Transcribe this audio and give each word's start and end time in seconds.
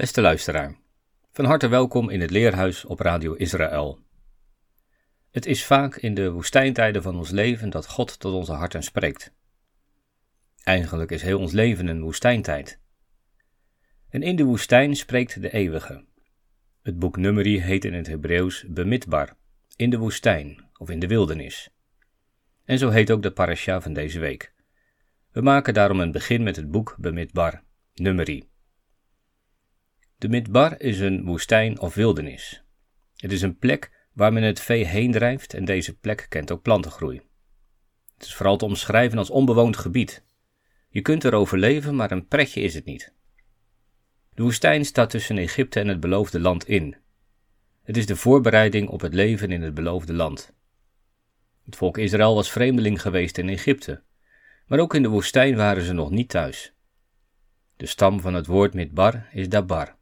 Beste 0.00 0.20
luisteraar, 0.20 0.76
van 1.32 1.44
harte 1.44 1.68
welkom 1.68 2.10
in 2.10 2.20
het 2.20 2.30
Leerhuis 2.30 2.84
op 2.84 3.00
Radio 3.00 3.34
Israël. 3.34 3.98
Het 5.30 5.46
is 5.46 5.64
vaak 5.64 5.96
in 5.96 6.14
de 6.14 6.30
woestijntijden 6.30 7.02
van 7.02 7.16
ons 7.16 7.30
leven 7.30 7.70
dat 7.70 7.86
God 7.86 8.18
tot 8.18 8.34
onze 8.34 8.52
harten 8.52 8.82
spreekt. 8.82 9.32
Eigenlijk 10.62 11.10
is 11.10 11.22
heel 11.22 11.38
ons 11.38 11.52
leven 11.52 11.86
een 11.86 12.02
woestijntijd. 12.02 12.80
En 14.08 14.22
in 14.22 14.36
de 14.36 14.44
woestijn 14.44 14.96
spreekt 14.96 15.40
de 15.40 15.52
Eeuwige. 15.52 16.04
Het 16.82 16.98
boek 16.98 17.16
Numeri 17.16 17.60
heet 17.60 17.84
in 17.84 17.94
het 17.94 18.06
Hebreeuws 18.06 18.64
Bemidbar, 18.68 19.36
in 19.76 19.90
de 19.90 19.98
woestijn 19.98 20.64
of 20.76 20.90
in 20.90 20.98
de 20.98 21.06
wildernis. 21.06 21.70
En 22.64 22.78
zo 22.78 22.88
heet 22.90 23.10
ook 23.10 23.22
de 23.22 23.32
parasha 23.32 23.80
van 23.80 23.92
deze 23.92 24.18
week. 24.18 24.52
We 25.32 25.40
maken 25.40 25.74
daarom 25.74 26.00
een 26.00 26.12
begin 26.12 26.42
met 26.42 26.56
het 26.56 26.70
boek 26.70 26.96
Bemidbar, 26.98 27.62
Numeri. 27.94 28.49
De 30.20 30.28
Midbar 30.28 30.80
is 30.80 30.98
een 30.98 31.24
woestijn 31.24 31.80
of 31.80 31.94
wildernis. 31.94 32.62
Het 33.16 33.32
is 33.32 33.42
een 33.42 33.58
plek 33.58 34.06
waar 34.12 34.32
men 34.32 34.42
het 34.42 34.60
vee 34.60 34.84
heen 34.84 35.12
drijft 35.12 35.54
en 35.54 35.64
deze 35.64 35.96
plek 35.98 36.26
kent 36.28 36.50
ook 36.50 36.62
plantengroei. 36.62 37.20
Het 38.14 38.26
is 38.26 38.34
vooral 38.34 38.56
te 38.56 38.64
omschrijven 38.64 39.18
als 39.18 39.30
onbewoond 39.30 39.76
gebied. 39.76 40.24
Je 40.88 41.00
kunt 41.00 41.24
er 41.24 41.34
overleven, 41.34 41.96
maar 41.96 42.10
een 42.10 42.26
pretje 42.26 42.60
is 42.60 42.74
het 42.74 42.84
niet. 42.84 43.12
De 44.34 44.42
woestijn 44.42 44.84
staat 44.84 45.10
tussen 45.10 45.38
Egypte 45.38 45.80
en 45.80 45.88
het 45.88 46.00
beloofde 46.00 46.40
land 46.40 46.68
in. 46.68 46.96
Het 47.82 47.96
is 47.96 48.06
de 48.06 48.16
voorbereiding 48.16 48.88
op 48.88 49.00
het 49.00 49.14
leven 49.14 49.52
in 49.52 49.62
het 49.62 49.74
beloofde 49.74 50.12
land. 50.12 50.52
Het 51.64 51.76
volk 51.76 51.98
Israël 51.98 52.34
was 52.34 52.50
vreemdeling 52.50 53.02
geweest 53.02 53.38
in 53.38 53.48
Egypte, 53.48 54.02
maar 54.66 54.78
ook 54.78 54.94
in 54.94 55.02
de 55.02 55.08
woestijn 55.08 55.56
waren 55.56 55.82
ze 55.82 55.92
nog 55.92 56.10
niet 56.10 56.28
thuis. 56.28 56.72
De 57.76 57.86
stam 57.86 58.20
van 58.20 58.34
het 58.34 58.46
woord 58.46 58.74
Midbar 58.74 59.28
is 59.32 59.48
Dabar. 59.48 59.98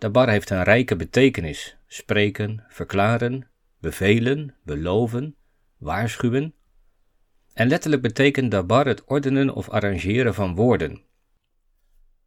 Dabar 0.00 0.28
heeft 0.28 0.50
een 0.50 0.62
rijke 0.62 0.96
betekenis: 0.96 1.76
spreken, 1.86 2.64
verklaren, 2.68 3.50
bevelen, 3.78 4.56
beloven, 4.64 5.36
waarschuwen. 5.76 6.54
En 7.52 7.68
letterlijk 7.68 8.02
betekent 8.02 8.50
dabar 8.50 8.86
het 8.86 9.04
ordenen 9.04 9.54
of 9.54 9.68
arrangeren 9.68 10.34
van 10.34 10.54
woorden. 10.54 11.02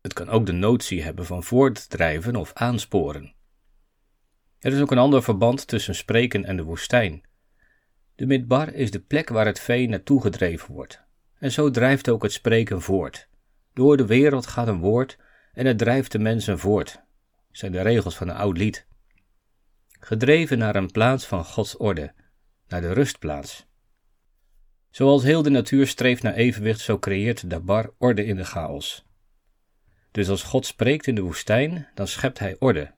Het 0.01 0.13
kan 0.13 0.29
ook 0.29 0.45
de 0.45 0.51
notie 0.51 1.03
hebben 1.03 1.25
van 1.25 1.43
voortdrijven 1.43 2.35
of 2.35 2.53
aansporen. 2.53 3.35
Er 4.59 4.73
is 4.73 4.81
ook 4.81 4.91
een 4.91 4.97
ander 4.97 5.23
verband 5.23 5.67
tussen 5.67 5.95
spreken 5.95 6.45
en 6.45 6.57
de 6.57 6.63
woestijn. 6.63 7.21
De 8.15 8.25
midbar 8.25 8.73
is 8.73 8.91
de 8.91 8.99
plek 8.99 9.29
waar 9.29 9.45
het 9.45 9.59
vee 9.59 9.89
naartoe 9.89 10.21
gedreven 10.21 10.73
wordt. 10.73 11.03
En 11.39 11.51
zo 11.51 11.69
drijft 11.69 12.09
ook 12.09 12.23
het 12.23 12.31
spreken 12.31 12.81
voort. 12.81 13.29
Door 13.73 13.97
de 13.97 14.05
wereld 14.05 14.47
gaat 14.47 14.67
een 14.67 14.79
woord 14.79 15.17
en 15.53 15.65
het 15.65 15.77
drijft 15.77 16.11
de 16.11 16.19
mensen 16.19 16.59
voort, 16.59 17.02
zijn 17.53 17.71
de 17.71 17.81
regels 17.81 18.15
van 18.15 18.27
een 18.27 18.35
oud 18.35 18.57
lied. 18.57 18.87
Gedreven 19.99 20.57
naar 20.57 20.75
een 20.75 20.91
plaats 20.91 21.25
van 21.25 21.45
Gods 21.45 21.77
orde, 21.77 22.13
naar 22.67 22.81
de 22.81 22.93
rustplaats. 22.93 23.65
Zoals 24.89 25.23
heel 25.23 25.41
de 25.41 25.49
natuur 25.49 25.87
streeft 25.87 26.23
naar 26.23 26.33
evenwicht, 26.33 26.79
zo 26.79 26.99
creëert 26.99 27.49
Dabar 27.49 27.93
orde 27.97 28.25
in 28.25 28.35
de 28.35 28.45
chaos. 28.45 29.05
Dus 30.11 30.29
als 30.29 30.43
God 30.43 30.65
spreekt 30.65 31.07
in 31.07 31.15
de 31.15 31.21
woestijn, 31.21 31.87
dan 31.93 32.07
schept 32.07 32.39
hij 32.39 32.55
orde. 32.59 32.93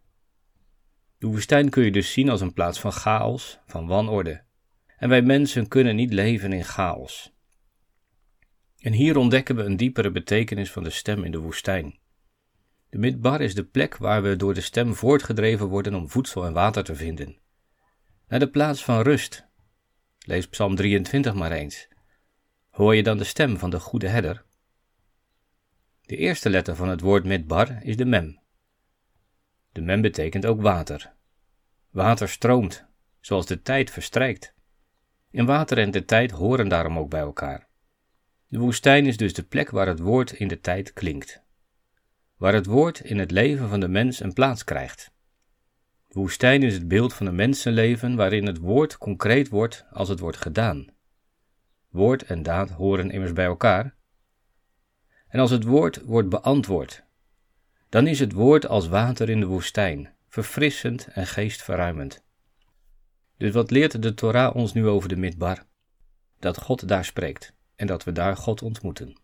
De 1.17 1.27
woestijn 1.27 1.69
kun 1.69 1.83
je 1.83 1.91
dus 1.91 2.11
zien 2.11 2.29
als 2.29 2.41
een 2.41 2.53
plaats 2.53 2.79
van 2.79 2.91
chaos, 2.91 3.59
van 3.66 3.87
wanorde. 3.87 4.43
En 4.97 5.09
wij 5.09 5.22
mensen 5.22 5.67
kunnen 5.67 5.95
niet 5.95 6.13
leven 6.13 6.53
in 6.53 6.63
chaos. 6.63 7.33
En 8.79 8.93
hier 8.93 9.17
ontdekken 9.17 9.55
we 9.55 9.63
een 9.63 9.77
diepere 9.77 10.11
betekenis 10.11 10.72
van 10.72 10.83
de 10.83 10.89
stem 10.89 11.23
in 11.23 11.31
de 11.31 11.39
woestijn. 11.39 11.99
De 12.95 13.01
midbar 13.01 13.41
is 13.41 13.56
de 13.56 13.63
plek 13.63 13.97
waar 13.97 14.23
we 14.23 14.35
door 14.35 14.53
de 14.53 14.61
stem 14.61 14.94
voortgedreven 14.94 15.67
worden 15.67 15.95
om 15.95 16.09
voedsel 16.09 16.45
en 16.45 16.53
water 16.53 16.83
te 16.83 16.95
vinden. 16.95 17.38
Naar 18.28 18.39
de 18.39 18.50
plaats 18.50 18.83
van 18.83 19.01
rust. 19.01 19.47
Lees 20.19 20.47
Psalm 20.47 20.75
23 20.75 21.34
maar 21.34 21.51
eens. 21.51 21.88
Hoor 22.69 22.95
je 22.95 23.03
dan 23.03 23.17
de 23.17 23.23
stem 23.23 23.57
van 23.57 23.69
de 23.69 23.79
goede 23.79 24.07
herder? 24.07 24.45
De 26.01 26.16
eerste 26.16 26.50
letter 26.50 26.75
van 26.75 26.88
het 26.88 27.01
woord 27.01 27.23
midbar 27.23 27.84
is 27.84 27.97
de 27.97 28.05
mem. 28.05 28.39
De 29.72 29.81
mem 29.81 30.01
betekent 30.01 30.45
ook 30.45 30.61
water. 30.61 31.13
Water 31.89 32.29
stroomt, 32.29 32.85
zoals 33.19 33.45
de 33.45 33.61
tijd 33.61 33.91
verstrijkt. 33.91 34.53
En 35.31 35.45
water 35.45 35.78
en 35.78 35.91
de 35.91 36.05
tijd 36.05 36.31
horen 36.31 36.67
daarom 36.67 36.97
ook 36.97 37.09
bij 37.09 37.22
elkaar. 37.22 37.67
De 38.47 38.59
woestijn 38.59 39.05
is 39.05 39.17
dus 39.17 39.34
de 39.34 39.44
plek 39.44 39.69
waar 39.69 39.88
het 39.88 40.00
woord 40.00 40.31
in 40.31 40.47
de 40.47 40.59
tijd 40.59 40.94
klinkt 40.94 41.44
waar 42.38 42.53
het 42.53 42.66
woord 42.66 43.00
in 43.00 43.19
het 43.19 43.31
leven 43.31 43.69
van 43.69 43.79
de 43.79 43.88
mens 43.88 44.19
een 44.19 44.34
plaats 44.34 44.63
krijgt. 44.63 45.12
De 46.07 46.19
woestijn 46.19 46.63
is 46.63 46.73
het 46.73 46.88
beeld 46.88 47.13
van 47.13 47.25
een 47.25 47.35
mensenleven 47.35 48.16
waarin 48.16 48.46
het 48.46 48.57
woord 48.57 48.97
concreet 48.97 49.50
wordt 49.50 49.85
als 49.91 50.09
het 50.09 50.19
wordt 50.19 50.38
gedaan. 50.38 50.88
Woord 51.90 52.23
en 52.23 52.44
daad 52.44 52.69
horen 52.69 53.12
immers 53.12 53.34
bij 53.34 53.46
elkaar. 53.46 53.96
En 55.28 55.40
als 55.40 55.51
het 55.51 55.63
woord 55.63 56.01
wordt 56.01 56.29
beantwoord, 56.29 57.03
dan 57.90 58.07
is 58.07 58.19
het 58.19 58.31
woord 58.31 58.67
als 58.67 58.88
water 58.88 59.29
in 59.29 59.40
de 59.40 59.46
woestijn, 59.46 60.13
verfrissend 60.28 61.07
en 61.07 61.28
geestverruimend. 61.28 62.23
Dus 63.38 63.52
wat 63.52 63.72
leert 63.72 64.02
de 64.02 64.13
Torah 64.13 64.56
ons 64.56 64.73
nu 64.73 64.88
over 64.88 65.09
de 65.09 65.16
midbar? 65.16 65.66
Dat 66.40 66.62
God 66.62 66.88
daar 66.88 67.06
spreekt 67.06 67.53
en 67.75 67.88
dat 67.88 68.03
we 68.03 68.12
daar 68.12 68.38
God 68.38 68.62
ontmoeten. 68.62 69.17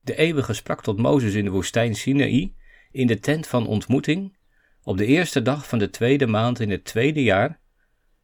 De 0.00 0.16
eeuwige 0.16 0.52
sprak 0.52 0.82
tot 0.82 0.98
Mozes 0.98 1.34
in 1.34 1.44
de 1.44 1.50
woestijn 1.50 1.94
Sinaï, 1.94 2.54
in 2.90 3.06
de 3.06 3.18
tent 3.18 3.46
van 3.46 3.66
ontmoeting, 3.66 4.36
op 4.82 4.96
de 4.96 5.06
eerste 5.06 5.42
dag 5.42 5.68
van 5.68 5.78
de 5.78 5.90
tweede 5.90 6.26
maand 6.26 6.60
in 6.60 6.70
het 6.70 6.84
tweede 6.84 7.22
jaar, 7.22 7.60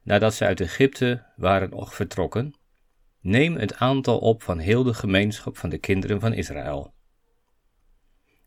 nadat 0.03 0.35
ze 0.35 0.45
uit 0.45 0.61
Egypte 0.61 1.23
waren 1.37 1.89
vertrokken, 1.89 2.55
neem 3.21 3.57
het 3.57 3.75
aantal 3.75 4.19
op 4.19 4.43
van 4.43 4.59
heel 4.59 4.83
de 4.83 4.95
gemeenschap 4.95 5.57
van 5.57 5.71
de 5.71 5.79
kinderen 5.79 6.21
van 6.21 6.33
Israël. 6.33 6.95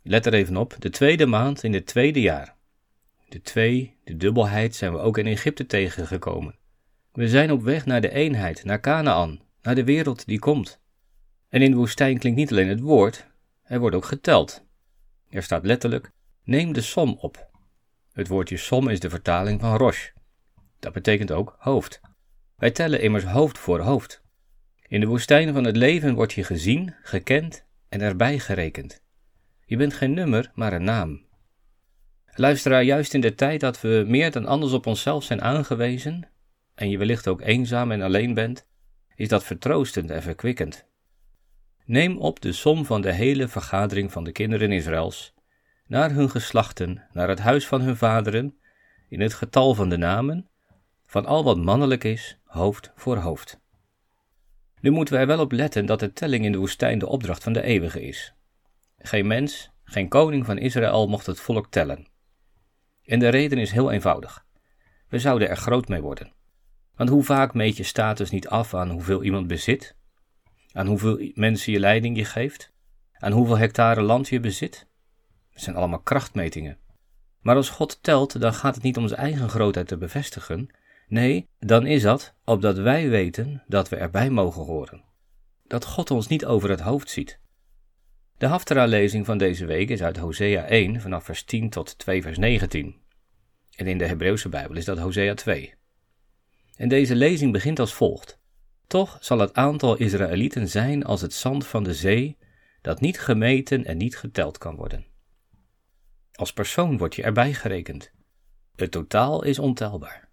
Let 0.04 0.26
er 0.26 0.34
even 0.34 0.58
op, 0.58 0.76
de 0.80 0.90
tweede 0.90 1.26
maand 1.26 1.64
in 1.64 1.74
het 1.74 1.86
tweede 1.86 2.22
jaar. 2.22 2.56
De 3.30 3.42
twee, 3.42 3.98
de 4.04 4.18
dubbelheid, 4.18 4.76
zijn 4.76 4.92
we 4.92 5.00
ook 5.00 5.18
in 5.18 5.28
Egypte 5.28 5.66
tegengekomen. 5.66 6.56
We 7.12 7.28
zijn 7.28 7.52
op 7.52 7.64
weg 7.64 7.86
naar 7.86 8.02
de 8.02 8.12
eenheid, 8.12 8.64
naar 8.64 8.80
Canaan, 8.80 9.40
naar 9.62 9.76
de 9.76 9.84
wereld 9.84 10.26
die 10.26 10.40
komt. 10.40 10.82
En 11.50 11.62
in 11.62 11.72
de 11.72 11.78
woestijn 11.78 12.18
klinkt 12.18 12.40
niet 12.40 12.52
alleen 12.52 12.68
het 12.68 12.80
woord, 12.80 13.28
er 13.64 13.80
wordt 13.80 13.96
ook 13.96 14.06
geteld. 14.06 14.66
Er 15.30 15.44
staat 15.44 15.66
letterlijk: 15.66 16.12
neem 16.44 16.74
de 16.74 16.82
som 16.82 17.18
op. 17.20 17.50
Het 18.12 18.28
woordje 18.28 18.58
som 18.58 18.90
is 18.90 19.00
de 19.00 19.10
vertaling 19.10 19.60
van 19.60 19.78
rosh. 19.78 20.10
Dat 20.80 20.94
betekent 20.94 21.32
ook 21.32 21.56
hoofd. 21.60 22.02
Wij 22.56 22.72
tellen 22.72 23.02
immers 23.02 23.24
hoofd 23.24 23.58
voor 23.58 23.80
hoofd. 23.80 24.22
In 24.88 25.00
de 25.00 25.06
woestijnen 25.06 25.54
van 25.54 25.64
het 25.64 25.76
leven 25.76 26.16
word 26.16 26.34
je 26.34 26.44
gezien, 26.44 26.96
gekend 27.02 27.66
en 27.90 28.02
erbij 28.02 28.40
gerekend. 28.40 29.02
Je 29.66 29.78
bent 29.78 29.94
geen 29.94 30.14
nummer, 30.14 30.52
maar 30.54 30.74
een 30.74 30.84
naam. 30.84 31.28
Luisteraar, 32.26 32.84
juist 32.84 33.14
in 33.14 33.22
de 33.22 33.36
tijd 33.36 33.60
dat 33.60 33.82
we 33.82 34.04
meer 34.08 34.32
dan 34.32 34.46
anders 34.46 34.74
op 34.74 34.86
onszelf 34.86 35.24
zijn 35.24 35.42
aangewezen, 35.42 36.30
en 36.76 36.90
je 36.90 36.98
wellicht 36.98 37.28
ook 37.28 37.42
eenzaam 37.42 37.92
en 37.92 38.02
alleen 38.02 38.34
bent, 38.34 38.68
is 39.16 39.28
dat 39.28 39.44
vertroostend 39.44 40.10
en 40.10 40.22
verkwikkend. 40.22 40.89
Neem 41.90 42.18
op 42.18 42.40
de 42.40 42.52
som 42.52 42.86
van 42.86 43.02
de 43.02 43.12
hele 43.12 43.48
vergadering 43.48 44.12
van 44.12 44.24
de 44.24 44.32
kinderen 44.32 44.72
Israëls, 44.72 45.34
naar 45.88 46.12
hun 46.12 46.30
geslachten, 46.30 47.08
naar 47.12 47.30
het 47.30 47.40
huis 47.40 47.68
van 47.68 47.82
hun 47.82 47.98
vaderen, 47.98 48.58
in 49.08 49.22
het 49.22 49.34
getal 49.34 49.76
van 49.76 49.90
de 49.90 49.98
namen, 49.98 50.50
van 51.06 51.26
al 51.26 51.44
wat 51.44 51.58
mannelijk 51.58 52.04
is, 52.04 52.40
hoofd 52.44 52.92
voor 52.96 53.18
hoofd. 53.18 53.60
Nu 54.82 54.90
moeten 54.90 55.14
wij 55.14 55.28
wel 55.28 55.40
op 55.40 55.52
letten 55.52 55.86
dat 55.86 56.00
de 56.00 56.14
telling 56.14 56.46
in 56.46 56.52
de 56.52 56.58
woestijn 56.58 57.00
de 57.00 57.08
opdracht 57.08 57.44
van 57.44 57.54
de 57.54 57.62
eeuwige 57.62 58.02
is. 58.02 58.34
Geen 58.98 59.28
mens, 59.28 59.72
geen 59.84 60.08
koning 60.08 60.46
van 60.46 60.58
Israël 60.58 61.08
mocht 61.08 61.26
het 61.26 61.40
volk 61.40 61.68
tellen. 61.70 62.08
En 63.04 63.20
de 63.20 63.30
reden 63.30 63.58
is 63.58 63.72
heel 63.72 63.92
eenvoudig. 63.92 64.46
We 65.08 65.20
zouden 65.20 65.50
er 65.50 65.58
groot 65.58 65.88
mee 65.88 66.02
worden. 66.02 66.34
Want 66.96 67.10
hoe 67.10 67.24
vaak 67.24 67.54
meet 67.54 67.78
je 67.78 67.84
status 67.84 68.30
niet 68.30 68.48
af 68.48 68.74
aan 68.74 68.90
hoeveel 68.90 69.24
iemand 69.24 69.48
bezit, 69.48 69.98
aan 70.74 70.88
hoeveel 70.88 71.32
mensen 71.34 71.72
je 71.72 71.80
leiding 71.80 72.18
je 72.18 72.26
geeft, 72.26 72.72
aan 73.14 73.32
hoeveel 73.32 73.58
hectare 73.58 74.02
land 74.02 74.28
je 74.28 74.40
bezit. 74.40 74.88
Het 75.52 75.62
zijn 75.62 75.76
allemaal 75.76 76.00
krachtmetingen. 76.00 76.78
Maar 77.42 77.56
als 77.56 77.70
God 77.70 78.04
telt, 78.04 78.42
dan 78.42 78.54
gaat 78.54 78.76
het 78.76 78.84
niet 78.84 78.98
om 78.98 79.08
zijn 79.08 79.20
eigen 79.20 79.50
grootheid 79.50 79.88
te 79.88 79.98
bevestigen. 79.98 80.70
Nee, 81.08 81.48
dan 81.60 81.86
is 81.86 82.02
dat 82.02 82.34
opdat 82.46 82.78
wij 82.78 83.10
weten 83.10 83.64
dat 83.68 83.90
we 83.90 83.96
erbij 83.96 84.30
mogen 84.30 84.64
horen. 84.64 85.04
Dat 85.68 85.86
God 85.86 86.12
ons 86.12 86.28
niet 86.28 86.46
over 86.46 86.70
het 86.70 86.80
hoofd 86.80 87.10
ziet. 87.10 87.40
De 88.38 88.46
Haftara-lezing 88.46 89.26
van 89.26 89.38
deze 89.38 89.66
week 89.66 89.90
is 89.90 90.02
uit 90.02 90.18
Hosea 90.18 90.66
1 90.66 91.02
vanaf 91.02 91.24
vers 91.24 91.44
10 91.44 91.70
tot 91.70 91.98
2 91.98 92.22
vers 92.22 92.38
19. 92.38 92.96
En 93.76 93.88
in 93.88 93.98
de 93.98 94.06
Hebreeuwse 94.06 94.50
Bijbel 94.50 94.76
is 94.76 94.86
dat 94.86 94.98
Hosea 94.98 95.34
2. 95.34 95.74
En 96.76 96.90
deze 96.90 97.16
lezing 97.16 97.52
begint 97.52 97.80
als 97.80 97.94
volgt. 97.94 98.39
Toch 98.90 99.18
zal 99.20 99.40
het 99.40 99.54
aantal 99.54 99.98
Israëlieten 99.98 100.70
zijn 100.70 101.04
als 101.04 101.22
het 101.22 101.34
zand 101.34 101.68
van 101.68 101.84
de 101.84 101.94
zee, 101.94 102.38
dat 102.82 103.00
niet 103.00 103.20
gemeten 103.20 103.86
en 103.86 103.98
niet 103.98 104.18
geteld 104.18 104.58
kan 104.58 104.76
worden. 104.76 105.06
Als 106.34 106.54
persoon 106.54 106.98
word 106.98 107.16
je 107.16 107.24
erbij 107.24 107.54
gerekend. 107.54 108.12
Het 108.76 108.92
totaal 108.92 109.44
is 109.44 109.60
ontelbaar. 109.60 110.30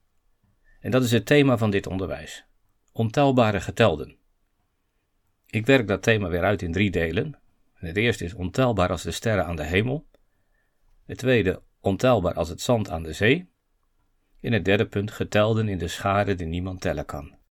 En 0.80 0.90
dat 0.90 1.04
is 1.04 1.10
het 1.10 1.26
thema 1.26 1.58
van 1.58 1.70
dit 1.70 1.86
onderwijs. 1.86 2.44
Ontelbare 2.92 3.60
getelden. 3.60 4.16
Ik 5.46 5.66
werk 5.66 5.88
dat 5.88 6.02
thema 6.02 6.28
weer 6.28 6.44
uit 6.44 6.62
in 6.62 6.72
drie 6.72 6.90
delen. 6.90 7.38
Het 7.74 7.96
eerste 7.96 8.24
is 8.24 8.34
ontelbaar 8.34 8.90
als 8.90 9.02
de 9.02 9.10
sterren 9.10 9.46
aan 9.46 9.56
de 9.56 9.64
hemel. 9.64 10.06
Het 11.04 11.18
tweede 11.18 11.62
ontelbaar 11.80 12.34
als 12.34 12.48
het 12.48 12.60
zand 12.60 12.90
aan 12.90 13.02
de 13.02 13.12
zee. 13.12 13.50
In 14.40 14.52
het 14.52 14.64
derde 14.64 14.86
punt 14.86 15.10
getelden 15.10 15.68
in 15.68 15.78
de 15.78 15.88
schade 15.88 16.34
die 16.34 16.46
niemand 16.46 16.80
tellen 16.80 17.04
kan. 17.04 17.44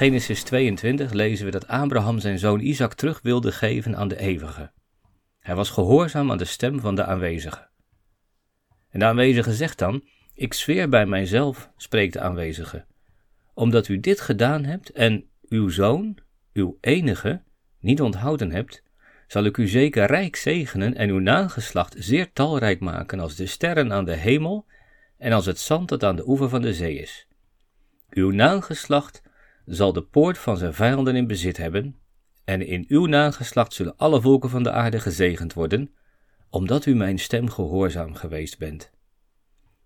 Genesis 0.00 0.42
22 0.42 1.12
lezen 1.12 1.44
we 1.44 1.50
dat 1.50 1.68
Abraham 1.68 2.18
zijn 2.18 2.38
zoon 2.38 2.60
Isaac 2.60 2.94
terug 2.94 3.20
wilde 3.22 3.52
geven 3.52 3.96
aan 3.96 4.08
de 4.08 4.18
eeuwige. 4.18 4.72
Hij 5.38 5.54
was 5.54 5.70
gehoorzaam 5.70 6.30
aan 6.30 6.38
de 6.38 6.44
stem 6.44 6.80
van 6.80 6.94
de 6.94 7.04
aanwezige. 7.04 7.68
En 8.90 8.98
de 8.98 9.04
aanwezige 9.04 9.54
zegt 9.54 9.78
dan: 9.78 10.04
Ik 10.34 10.54
zweer 10.54 10.88
bij 10.88 11.06
mijzelf, 11.06 11.70
spreekt 11.76 12.12
de 12.12 12.20
aanwezige, 12.20 12.84
omdat 13.54 13.88
u 13.88 14.00
dit 14.00 14.20
gedaan 14.20 14.64
hebt 14.64 14.90
en 14.90 15.28
uw 15.48 15.68
zoon, 15.68 16.18
uw 16.52 16.78
enige, 16.80 17.42
niet 17.80 18.00
onthouden 18.00 18.50
hebt, 18.50 18.82
zal 19.26 19.44
ik 19.44 19.56
u 19.56 19.68
zeker 19.68 20.06
rijk 20.06 20.36
zegenen 20.36 20.94
en 20.94 21.08
uw 21.08 21.18
nageslacht 21.18 21.94
zeer 21.98 22.32
talrijk 22.32 22.80
maken 22.80 23.20
als 23.20 23.36
de 23.36 23.46
sterren 23.46 23.92
aan 23.92 24.04
de 24.04 24.16
hemel 24.16 24.66
en 25.18 25.32
als 25.32 25.46
het 25.46 25.58
zand 25.58 25.88
dat 25.88 26.04
aan 26.04 26.16
de 26.16 26.28
oever 26.28 26.48
van 26.48 26.62
de 26.62 26.74
zee 26.74 26.98
is. 26.98 27.26
Uw 28.10 28.30
nageslacht 28.30 29.28
zal 29.64 29.92
de 29.92 30.02
poort 30.02 30.38
van 30.38 30.56
zijn 30.56 30.74
vijanden 30.74 31.16
in 31.16 31.26
bezit 31.26 31.56
hebben, 31.56 31.96
en 32.44 32.66
in 32.66 32.84
uw 32.88 33.06
nageslacht 33.06 33.72
zullen 33.72 33.96
alle 33.96 34.20
volken 34.20 34.50
van 34.50 34.62
de 34.62 34.70
aarde 34.70 35.00
gezegend 35.00 35.52
worden, 35.52 35.94
omdat 36.50 36.86
u 36.86 36.94
mijn 36.94 37.18
stem 37.18 37.50
gehoorzaam 37.50 38.14
geweest 38.14 38.58
bent. 38.58 38.90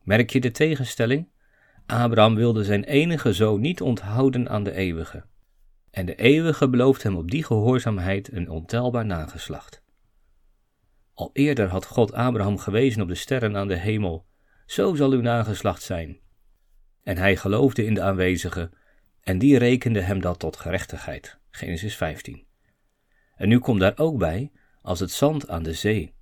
Merk 0.03 0.31
je 0.31 0.41
de 0.41 0.51
tegenstelling? 0.51 1.29
Abraham 1.87 2.35
wilde 2.35 2.65
zijn 2.65 2.85
enige 2.85 3.33
zoon 3.33 3.61
niet 3.61 3.81
onthouden 3.81 4.49
aan 4.49 4.63
de 4.63 4.73
eeuwige. 4.73 5.25
En 5.91 6.07
de 6.07 6.15
eeuwige 6.15 6.69
belooft 6.69 7.03
hem 7.03 7.17
op 7.17 7.31
die 7.31 7.45
gehoorzaamheid 7.45 8.33
een 8.33 8.49
ontelbaar 8.49 9.07
nageslacht. 9.07 9.83
Al 11.15 11.31
eerder 11.33 11.69
had 11.69 11.87
God 11.87 12.13
Abraham 12.13 12.59
gewezen 12.59 13.03
op 13.03 13.09
de 13.09 13.15
sterren 13.15 13.57
aan 13.57 13.69
de 13.69 13.77
hemel, 13.77 14.27
zo 14.67 14.95
zal 14.95 15.11
uw 15.11 15.21
nageslacht 15.21 15.83
zijn. 15.83 16.19
En 17.03 17.17
hij 17.17 17.37
geloofde 17.37 17.85
in 17.85 17.95
de 17.95 18.03
aanwezige, 18.03 18.71
en 19.25 19.39
die 19.39 19.59
rekende 19.59 20.01
hem 20.01 20.21
dat 20.21 20.39
tot 20.39 20.57
gerechtigheid. 20.57 21.39
Genesis 21.51 21.97
15. 21.97 22.47
En 23.37 23.49
nu 23.49 23.59
komt 23.59 23.81
daar 23.81 23.99
ook 23.99 24.19
bij, 24.19 24.53
als 24.83 25.01
het 25.01 25.11
zand 25.11 25.49
aan 25.49 25.63
de 25.63 25.73
zee. 25.73 26.15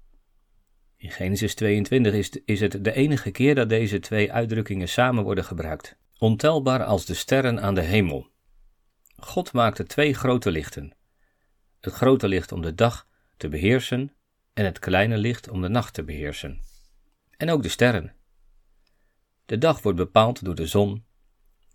In 0.97 1.11
Genesis 1.11 1.55
22 1.55 2.15
is, 2.15 2.31
is 2.45 2.61
het 2.61 2.85
de 2.85 2.93
enige 2.93 3.31
keer 3.31 3.55
dat 3.55 3.69
deze 3.69 4.01
twee 4.01 4.33
uitdrukkingen 4.33 4.89
samen 4.89 5.25
worden 5.25 5.45
gebruikt. 5.45 5.97
Ontelbaar 6.19 6.85
als 6.85 7.05
de 7.05 7.15
sterren 7.15 7.63
aan 7.63 7.75
de 7.75 7.81
hemel. 7.81 8.31
God 9.17 9.53
maakte 9.53 9.85
twee 9.85 10.15
grote 10.15 10.51
lichten. 10.51 10.97
Het 11.81 11.93
grote 11.93 12.29
licht 12.29 12.53
om 12.53 12.63
de 12.63 12.75
dag 12.75 13.07
te 13.37 13.49
beheersen 13.49 14.13
en 14.53 14.65
het 14.65 14.79
kleine 14.79 15.19
licht 15.19 15.49
om 15.49 15.61
de 15.63 15.69
nacht 15.69 15.95
te 15.95 16.05
beheersen. 16.05 16.61
En 17.37 17.51
ook 17.51 17.63
de 17.63 17.69
sterren. 17.69 18.15
De 19.47 19.59
dag 19.59 19.83
wordt 19.83 19.99
bepaald 19.99 20.45
door 20.45 20.55
de 20.55 20.67
zon, 20.67 21.05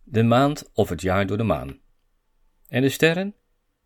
de 0.09 0.23
maand 0.23 0.69
of 0.73 0.89
het 0.89 1.01
jaar 1.01 1.27
door 1.27 1.37
de 1.37 1.43
maan. 1.43 1.79
En 2.67 2.81
de 2.81 2.89
sterren, 2.89 3.35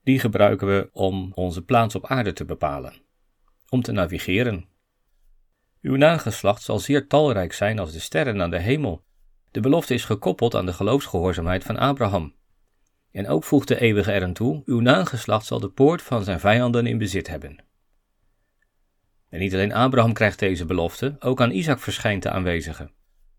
die 0.04 0.20
gebruiken 0.20 0.68
we 0.68 0.90
om 0.94 1.32
onze 1.34 1.62
plaats 1.62 1.96
op 1.96 2.06
aarde 2.06 2.34
te 2.34 2.46
bepalen, 2.46 2.94
om 3.70 3.82
te 3.82 3.92
navigeren. 3.92 4.66
Uw 5.82 5.96
nageslacht 5.96 6.62
zal 6.62 6.80
zeer 6.80 7.08
talrijk 7.08 7.54
zijn 7.54 7.80
als 7.80 7.92
de 7.92 8.00
sterren 8.00 8.42
aan 8.42 8.50
de 8.50 8.60
hemel. 8.60 9.04
De 9.52 9.60
belofte 9.60 9.94
is 9.94 10.06
gekoppeld 10.06 10.56
aan 10.56 10.66
de 10.66 10.74
geloofsgehoorzaamheid 10.74 11.64
van 11.64 11.78
Abraham. 11.78 12.36
En 13.12 13.28
ook 13.28 13.44
voegt 13.44 13.68
de 13.68 13.80
eeuwige 13.80 14.12
er 14.12 14.24
aan 14.24 14.34
toe: 14.34 14.62
uw 14.66 14.80
nageslacht 14.80 15.46
zal 15.46 15.60
de 15.60 15.70
poort 15.70 16.02
van 16.02 16.24
zijn 16.24 16.40
vijanden 16.40 16.86
in 16.86 16.98
bezit 16.98 17.28
hebben. 17.28 17.64
En 19.30 19.40
niet 19.40 19.54
alleen 19.54 19.74
Abraham 19.74 20.14
krijgt 20.14 20.40
deze 20.40 20.66
belofte, 20.66 21.16
ook 21.20 21.42
aan 21.42 21.52
Isaac 21.52 21.80
verschijnt 21.80 22.24
de 22.24 22.30
aanwezige. 22.30 22.92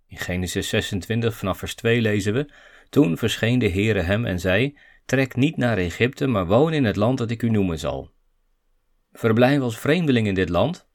In 0.06 0.18
Genesis 0.18 0.68
26 0.68 1.36
vanaf 1.36 1.58
vers 1.58 1.74
2 1.74 2.00
lezen 2.00 2.32
we: 2.32 2.52
Toen 2.92 3.16
verscheen 3.16 3.58
de 3.58 3.70
Heere 3.70 4.00
hem 4.00 4.24
en 4.24 4.40
zei: 4.40 4.78
Trek 5.04 5.36
niet 5.36 5.56
naar 5.56 5.78
Egypte, 5.78 6.26
maar 6.26 6.46
woon 6.46 6.72
in 6.72 6.84
het 6.84 6.96
land 6.96 7.18
dat 7.18 7.30
ik 7.30 7.42
u 7.42 7.50
noemen 7.50 7.78
zal. 7.78 8.10
Verblijf 9.12 9.60
als 9.60 9.78
vreemdeling 9.78 10.26
in 10.26 10.34
dit 10.34 10.48
land. 10.48 10.88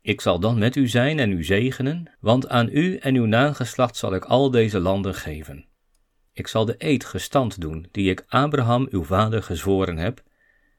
Ik 0.00 0.20
zal 0.20 0.40
dan 0.40 0.58
met 0.58 0.76
u 0.76 0.88
zijn 0.88 1.18
en 1.18 1.32
u 1.32 1.44
zegenen, 1.44 2.10
want 2.20 2.48
aan 2.48 2.68
u 2.72 2.96
en 2.96 3.14
uw 3.14 3.24
nageslacht 3.24 3.96
zal 3.96 4.14
ik 4.14 4.24
al 4.24 4.50
deze 4.50 4.80
landen 4.80 5.14
geven. 5.14 5.66
Ik 6.32 6.46
zal 6.46 6.64
de 6.64 6.74
eed 6.78 7.04
gestand 7.04 7.60
doen, 7.60 7.88
die 7.90 8.10
ik 8.10 8.24
Abraham 8.28 8.86
uw 8.90 9.04
vader 9.04 9.42
gezworen 9.42 9.96
heb. 9.96 10.22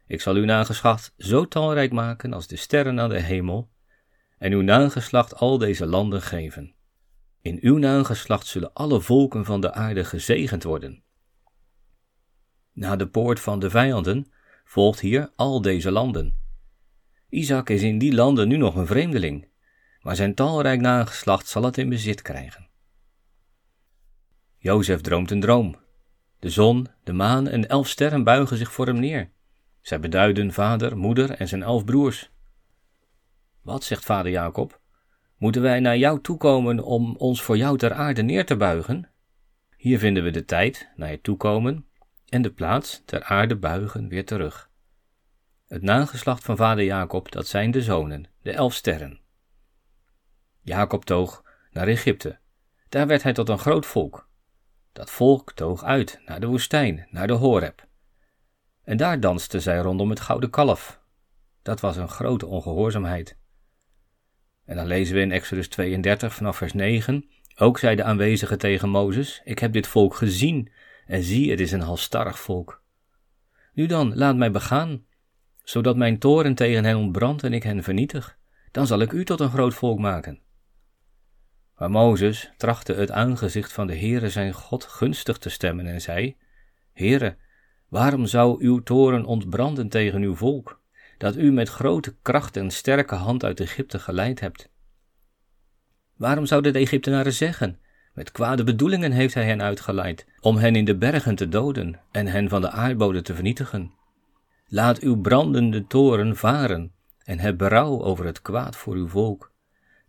Ik 0.07 0.21
zal 0.21 0.35
uw 0.35 0.45
nageslacht 0.45 1.13
zo 1.17 1.47
talrijk 1.47 1.91
maken 1.91 2.33
als 2.33 2.47
de 2.47 2.55
sterren 2.55 2.99
aan 2.99 3.09
de 3.09 3.19
hemel, 3.19 3.69
en 4.37 4.51
uw 4.51 4.61
nageslacht 4.61 5.35
al 5.35 5.57
deze 5.57 5.85
landen 5.85 6.21
geven. 6.21 6.74
In 7.45 7.57
uw 7.61 7.77
nageslacht 7.77 8.47
zullen 8.47 8.73
alle 8.73 9.01
volken 9.01 9.45
van 9.45 9.61
de 9.61 9.73
aarde 9.73 10.05
gezegend 10.05 10.63
worden. 10.63 11.03
Na 12.71 12.95
de 12.95 13.07
poort 13.07 13.39
van 13.39 13.59
de 13.59 13.69
vijanden 13.69 14.31
volgt 14.63 14.99
hier 14.99 15.31
al 15.35 15.61
deze 15.61 15.91
landen. 15.91 16.39
Isaac 17.29 17.69
is 17.69 17.81
in 17.81 17.97
die 17.97 18.13
landen 18.13 18.47
nu 18.47 18.57
nog 18.57 18.75
een 18.75 18.87
vreemdeling, 18.87 19.47
maar 20.01 20.15
zijn 20.15 20.35
talrijk 20.35 20.81
nageslacht 20.81 21.47
zal 21.47 21.63
het 21.63 21.77
in 21.77 21.89
bezit 21.89 22.21
krijgen. 22.21 22.69
Jozef 24.57 25.01
droomt 25.01 25.31
een 25.31 25.39
droom. 25.39 25.75
De 26.39 26.49
zon, 26.49 26.87
de 27.03 27.13
maan 27.13 27.47
en 27.47 27.69
elf 27.69 27.87
sterren 27.87 28.23
buigen 28.23 28.57
zich 28.57 28.71
voor 28.71 28.85
hem 28.85 28.99
neer. 28.99 29.31
Zij 29.81 29.99
beduiden 29.99 30.53
vader, 30.53 30.97
moeder 30.97 31.31
en 31.31 31.47
zijn 31.47 31.63
elf 31.63 31.85
broers. 31.85 32.31
Wat, 33.61 33.83
zegt 33.83 34.05
vader 34.05 34.31
Jacob, 34.31 34.83
moeten 35.45 35.63
wij 35.63 35.79
naar 35.79 35.97
jou 35.97 36.21
toekomen 36.21 36.79
om 36.79 37.15
ons 37.15 37.41
voor 37.41 37.57
jou 37.57 37.77
ter 37.77 37.93
aarde 37.93 38.21
neer 38.21 38.45
te 38.45 38.55
buigen? 38.55 39.09
Hier 39.77 39.99
vinden 39.99 40.23
we 40.23 40.31
de 40.31 40.45
tijd, 40.45 40.89
naar 40.95 41.11
je 41.11 41.21
toekomen, 41.21 41.87
en 42.29 42.41
de 42.41 42.51
plaats, 42.51 43.01
ter 43.05 43.23
aarde 43.23 43.55
buigen, 43.55 44.07
weer 44.07 44.25
terug. 44.25 44.69
Het 45.67 45.81
nageslacht 45.81 46.43
van 46.43 46.57
vader 46.57 46.83
Jacob, 46.83 47.31
dat 47.31 47.47
zijn 47.47 47.71
de 47.71 47.81
zonen, 47.81 48.27
de 48.41 48.51
elf 48.51 48.73
sterren. 48.73 49.19
Jacob 50.61 51.05
toog 51.05 51.43
naar 51.71 51.87
Egypte. 51.87 52.39
Daar 52.89 53.07
werd 53.07 53.23
hij 53.23 53.33
tot 53.33 53.49
een 53.49 53.59
groot 53.59 53.85
volk. 53.85 54.29
Dat 54.93 55.11
volk 55.11 55.53
toog 55.53 55.83
uit 55.83 56.21
naar 56.25 56.39
de 56.39 56.47
woestijn, 56.47 57.07
naar 57.09 57.27
de 57.27 57.33
Horeb. 57.33 57.87
En 58.83 58.97
daar 58.97 59.19
dansten 59.19 59.61
zij 59.61 59.77
rondom 59.77 60.09
het 60.09 60.19
gouden 60.19 60.49
kalf. 60.49 60.99
Dat 61.61 61.79
was 61.79 61.97
een 61.97 62.09
grote 62.09 62.45
ongehoorzaamheid. 62.45 63.37
En 64.65 64.75
dan 64.75 64.85
lezen 64.85 65.15
we 65.15 65.21
in 65.21 65.31
Exodus 65.31 65.67
32 65.67 66.33
vanaf 66.33 66.57
vers 66.57 66.73
9. 66.73 67.29
Ook 67.57 67.79
zei 67.79 67.95
de 67.95 68.03
aanwezige 68.03 68.57
tegen 68.57 68.89
Mozes: 68.89 69.41
Ik 69.43 69.59
heb 69.59 69.73
dit 69.73 69.87
volk 69.87 70.15
gezien, 70.15 70.71
en 71.05 71.23
zie, 71.23 71.51
het 71.51 71.59
is 71.59 71.71
een 71.71 71.81
halstarrig 71.81 72.39
volk. 72.39 72.83
Nu 73.73 73.85
dan, 73.85 74.15
laat 74.15 74.35
mij 74.35 74.51
begaan, 74.51 75.05
zodat 75.63 75.97
mijn 75.97 76.19
toren 76.19 76.55
tegen 76.55 76.83
hen 76.83 76.97
ontbrandt 76.97 77.43
en 77.43 77.53
ik 77.53 77.63
hen 77.63 77.83
vernietig. 77.83 78.37
Dan 78.71 78.87
zal 78.87 78.99
ik 78.99 79.11
u 79.11 79.25
tot 79.25 79.39
een 79.39 79.49
groot 79.49 79.73
volk 79.73 79.99
maken. 79.99 80.39
Maar 81.77 81.91
Mozes 81.91 82.51
trachtte 82.57 82.93
het 82.93 83.11
aangezicht 83.11 83.73
van 83.73 83.87
de 83.87 83.97
Heere 83.97 84.29
zijn 84.29 84.53
God 84.53 84.83
gunstig 84.83 85.37
te 85.37 85.49
stemmen 85.49 85.85
en 85.85 86.01
zei: 86.01 86.37
Heere, 86.93 87.37
waarom 87.89 88.25
zou 88.25 88.63
uw 88.63 88.79
toren 88.79 89.25
ontbranden 89.25 89.89
tegen 89.89 90.21
uw 90.21 90.35
volk, 90.35 90.81
dat 91.17 91.35
u 91.35 91.51
met 91.51 91.69
grote 91.69 92.15
kracht 92.21 92.57
en 92.57 92.71
sterke 92.71 93.15
hand 93.15 93.43
uit 93.43 93.59
Egypte 93.59 93.99
geleid 93.99 94.39
hebt? 94.39 94.69
Waarom 96.15 96.45
zouden 96.45 96.73
de 96.73 96.79
Egyptenaren 96.79 97.33
zeggen: 97.33 97.79
Met 98.13 98.31
kwade 98.31 98.63
bedoelingen 98.63 99.11
heeft 99.11 99.33
hij 99.33 99.45
hen 99.45 99.61
uitgeleid, 99.61 100.25
om 100.39 100.57
hen 100.57 100.75
in 100.75 100.85
de 100.85 100.97
bergen 100.97 101.35
te 101.35 101.49
doden 101.49 101.99
en 102.11 102.27
hen 102.27 102.49
van 102.49 102.61
de 102.61 102.71
aardbodem 102.71 103.23
te 103.23 103.33
vernietigen? 103.33 103.93
Laat 104.67 104.99
uw 104.99 105.21
brandende 105.21 105.87
toren 105.87 106.35
varen 106.35 106.91
en 107.23 107.39
heb 107.39 107.57
berouw 107.57 108.01
over 108.01 108.25
het 108.25 108.41
kwaad 108.41 108.75
voor 108.75 108.95
uw 108.95 109.07
volk. 109.07 109.51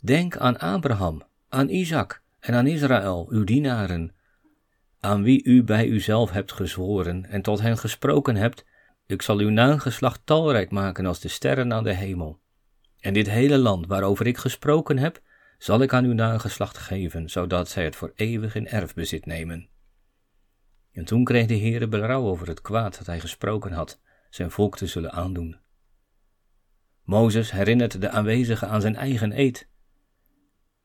Denk 0.00 0.36
aan 0.36 0.58
Abraham, 0.58 1.22
aan 1.48 1.68
Isaac 1.68 2.22
en 2.40 2.54
aan 2.54 2.66
Israël, 2.66 3.26
uw 3.30 3.44
dienaren, 3.44 4.14
aan 5.00 5.22
wie 5.22 5.44
u 5.44 5.62
bij 5.62 5.86
uzelf 5.86 6.30
hebt 6.30 6.52
gezworen 6.52 7.26
en 7.26 7.42
tot 7.42 7.60
hen 7.60 7.78
gesproken 7.78 8.36
hebt, 8.36 8.64
ik 9.06 9.22
zal 9.22 9.38
uw 9.38 9.50
nageslacht 9.50 10.20
talrijk 10.24 10.70
maken 10.70 11.06
als 11.06 11.20
de 11.20 11.28
sterren 11.28 11.72
aan 11.72 11.84
de 11.84 11.94
hemel. 11.94 12.40
En 13.00 13.12
dit 13.12 13.30
hele 13.30 13.58
land 13.58 13.86
waarover 13.86 14.26
ik 14.26 14.36
gesproken 14.36 14.98
heb, 14.98 15.20
zal 15.58 15.82
ik 15.82 15.92
aan 15.92 16.04
uw 16.04 16.12
nageslacht 16.12 16.78
geven, 16.78 17.30
zodat 17.30 17.68
zij 17.68 17.84
het 17.84 17.96
voor 17.96 18.12
eeuwig 18.14 18.54
in 18.54 18.68
erfbezit 18.68 19.26
nemen. 19.26 19.68
En 20.92 21.04
toen 21.04 21.24
kreeg 21.24 21.46
de 21.46 21.58
Heere 21.58 21.88
berouw 21.88 22.22
over 22.26 22.48
het 22.48 22.60
kwaad 22.60 22.98
dat 22.98 23.06
hij 23.06 23.20
gesproken 23.20 23.72
had, 23.72 24.00
zijn 24.30 24.50
volk 24.50 24.76
te 24.76 24.86
zullen 24.86 25.12
aandoen. 25.12 25.56
Mozes 27.02 27.50
herinnert 27.50 28.00
de 28.00 28.10
aanwezigen 28.10 28.68
aan 28.68 28.80
zijn 28.80 28.96
eigen 28.96 29.38
eed. 29.38 29.68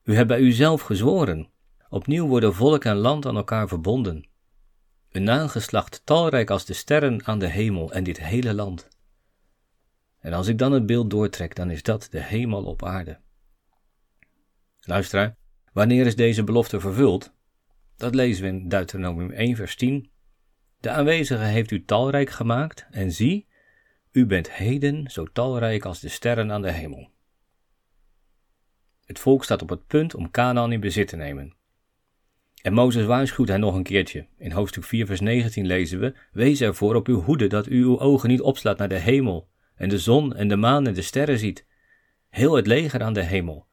U 0.02 0.14
hebt 0.14 0.28
bij 0.28 0.40
uzelf 0.40 0.82
gezworen. 0.82 1.50
Opnieuw 1.88 2.26
worden 2.26 2.54
volk 2.54 2.84
en 2.84 2.96
land 2.96 3.26
aan 3.26 3.36
elkaar 3.36 3.68
verbonden. 3.68 4.28
Een 5.12 5.22
nageslacht 5.22 6.00
talrijk 6.04 6.50
als 6.50 6.64
de 6.64 6.72
sterren 6.72 7.26
aan 7.26 7.38
de 7.38 7.48
hemel 7.48 7.92
en 7.92 8.04
dit 8.04 8.20
hele 8.20 8.54
land. 8.54 8.88
En 10.18 10.32
als 10.32 10.46
ik 10.46 10.58
dan 10.58 10.72
het 10.72 10.86
beeld 10.86 11.10
doortrek, 11.10 11.54
dan 11.54 11.70
is 11.70 11.82
dat 11.82 12.08
de 12.10 12.22
hemel 12.22 12.64
op 12.64 12.84
aarde. 12.84 13.20
Luisteraar, 14.80 15.36
wanneer 15.72 16.06
is 16.06 16.16
deze 16.16 16.44
belofte 16.44 16.80
vervuld? 16.80 17.32
Dat 17.96 18.14
lezen 18.14 18.42
we 18.42 18.48
in 18.48 18.68
Deuteronomium 18.68 19.30
1, 19.30 19.56
vers 19.56 19.76
10. 19.76 20.10
De 20.80 20.90
aanwezige 20.90 21.44
heeft 21.44 21.70
u 21.70 21.84
talrijk 21.84 22.30
gemaakt, 22.30 22.86
en 22.90 23.12
zie, 23.12 23.46
u 24.12 24.26
bent 24.26 24.50
heden 24.50 25.10
zo 25.10 25.24
talrijk 25.24 25.84
als 25.84 26.00
de 26.00 26.08
sterren 26.08 26.52
aan 26.52 26.62
de 26.62 26.72
hemel. 26.72 27.10
Het 29.04 29.18
volk 29.18 29.44
staat 29.44 29.62
op 29.62 29.68
het 29.68 29.86
punt 29.86 30.14
om 30.14 30.30
Canaan 30.30 30.72
in 30.72 30.80
bezit 30.80 31.08
te 31.08 31.16
nemen. 31.16 31.56
En 32.62 32.72
Mozes 32.72 33.04
waarschuwt 33.04 33.48
hen 33.48 33.60
nog 33.60 33.74
een 33.74 33.82
keertje. 33.82 34.26
In 34.38 34.50
hoofdstuk 34.50 34.84
4, 34.84 35.06
vers 35.06 35.20
19 35.20 35.66
lezen 35.66 36.00
we: 36.00 36.14
Wees 36.32 36.60
ervoor 36.60 36.94
op 36.94 37.06
uw 37.06 37.20
hoede 37.20 37.46
dat 37.46 37.66
u 37.66 37.82
uw 37.82 38.00
ogen 38.00 38.28
niet 38.28 38.40
opslaat 38.40 38.78
naar 38.78 38.88
de 38.88 38.98
hemel, 38.98 39.48
en 39.74 39.88
de 39.88 39.98
zon 39.98 40.34
en 40.34 40.48
de 40.48 40.56
maan 40.56 40.86
en 40.86 40.94
de 40.94 41.02
sterren 41.02 41.38
ziet. 41.38 41.66
Heel 42.28 42.54
het 42.54 42.66
leger 42.66 43.02
aan 43.02 43.12
de 43.12 43.22
hemel. 43.22 43.66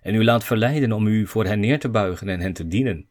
En 0.00 0.14
u 0.14 0.24
laat 0.24 0.44
verleiden 0.44 0.92
om 0.92 1.06
u 1.06 1.26
voor 1.26 1.44
hen 1.44 1.60
neer 1.60 1.78
te 1.78 1.88
buigen 1.88 2.28
en 2.28 2.40
hen 2.40 2.52
te 2.52 2.66
dienen. 2.66 3.08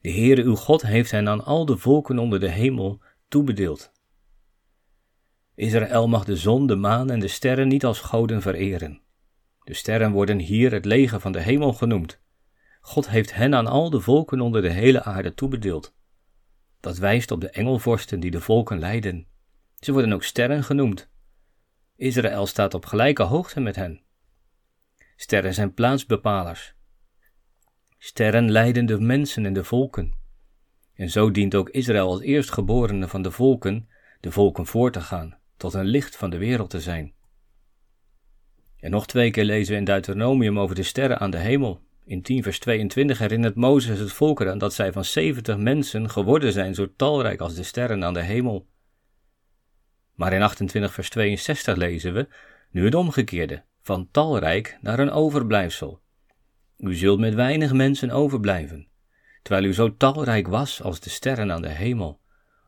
De 0.00 0.10
Heere 0.10 0.42
uw 0.42 0.54
God 0.54 0.82
heeft 0.82 1.10
hen 1.10 1.28
aan 1.28 1.44
al 1.44 1.66
de 1.66 1.76
volken 1.76 2.18
onder 2.18 2.40
de 2.40 2.48
hemel 2.48 3.00
toebedeeld. 3.28 3.92
Israël 5.54 6.08
mag 6.08 6.24
de 6.24 6.36
zon, 6.36 6.66
de 6.66 6.76
maan 6.76 7.10
en 7.10 7.20
de 7.20 7.28
sterren 7.28 7.68
niet 7.68 7.84
als 7.84 8.00
goden 8.00 8.42
vereren. 8.42 9.00
De 9.64 9.74
sterren 9.74 10.12
worden 10.12 10.38
hier 10.38 10.72
het 10.72 10.84
leger 10.84 11.20
van 11.20 11.32
de 11.32 11.40
hemel 11.40 11.72
genoemd. 11.72 12.22
God 12.86 13.08
heeft 13.08 13.34
hen 13.34 13.54
aan 13.54 13.66
al 13.66 13.90
de 13.90 14.00
volken 14.00 14.40
onder 14.40 14.62
de 14.62 14.70
hele 14.70 15.02
aarde 15.02 15.34
toebedeeld. 15.34 15.94
Dat 16.80 16.98
wijst 16.98 17.30
op 17.30 17.40
de 17.40 17.50
engelvorsten 17.50 18.20
die 18.20 18.30
de 18.30 18.40
volken 18.40 18.78
leiden. 18.78 19.26
Ze 19.80 19.92
worden 19.92 20.12
ook 20.12 20.22
sterren 20.22 20.64
genoemd. 20.64 21.10
Israël 21.96 22.46
staat 22.46 22.74
op 22.74 22.86
gelijke 22.86 23.22
hoogte 23.22 23.60
met 23.60 23.76
hen. 23.76 24.02
Sterren 25.16 25.54
zijn 25.54 25.74
plaatsbepalers. 25.74 26.74
Sterren 27.98 28.50
leiden 28.50 28.86
de 28.86 29.00
mensen 29.00 29.46
en 29.46 29.52
de 29.52 29.64
volken. 29.64 30.12
En 30.94 31.10
zo 31.10 31.30
dient 31.30 31.54
ook 31.54 31.68
Israël 31.68 32.08
als 32.08 32.20
eerstgeborene 32.20 33.08
van 33.08 33.22
de 33.22 33.30
volken 33.30 33.88
de 34.20 34.32
volken 34.32 34.66
voor 34.66 34.92
te 34.92 35.00
gaan, 35.00 35.38
tot 35.56 35.74
een 35.74 35.84
licht 35.84 36.16
van 36.16 36.30
de 36.30 36.38
wereld 36.38 36.70
te 36.70 36.80
zijn. 36.80 37.14
En 38.76 38.90
nog 38.90 39.06
twee 39.06 39.30
keer 39.30 39.44
lezen 39.44 39.72
we 39.72 39.78
in 39.78 39.84
Deuteronomium 39.84 40.58
over 40.58 40.74
de 40.74 40.82
sterren 40.82 41.18
aan 41.18 41.30
de 41.30 41.38
hemel. 41.38 41.83
In 42.06 42.22
10 42.22 42.42
vers 42.42 42.58
22 42.58 43.18
herinnert 43.18 43.54
Mozes 43.54 43.98
het 43.98 44.12
volk 44.12 44.40
eraan 44.40 44.58
dat 44.58 44.74
zij 44.74 44.92
van 44.92 45.04
70 45.04 45.56
mensen 45.56 46.10
geworden 46.10 46.52
zijn 46.52 46.74
zo 46.74 46.94
talrijk 46.96 47.40
als 47.40 47.54
de 47.54 47.62
sterren 47.62 48.04
aan 48.04 48.14
de 48.14 48.22
hemel. 48.22 48.66
Maar 50.14 50.32
in 50.32 50.42
28 50.42 50.92
vers 50.92 51.10
62 51.10 51.76
lezen 51.76 52.14
we, 52.14 52.28
nu 52.70 52.84
het 52.84 52.94
omgekeerde, 52.94 53.64
van 53.82 54.08
talrijk 54.10 54.78
naar 54.80 54.98
een 54.98 55.10
overblijfsel. 55.10 56.02
U 56.78 56.94
zult 56.94 57.18
met 57.18 57.34
weinig 57.34 57.72
mensen 57.72 58.10
overblijven, 58.10 58.88
terwijl 59.42 59.66
u 59.66 59.74
zo 59.74 59.96
talrijk 59.96 60.46
was 60.46 60.82
als 60.82 61.00
de 61.00 61.10
sterren 61.10 61.52
aan 61.52 61.62
de 61.62 61.68
hemel, 61.68 62.20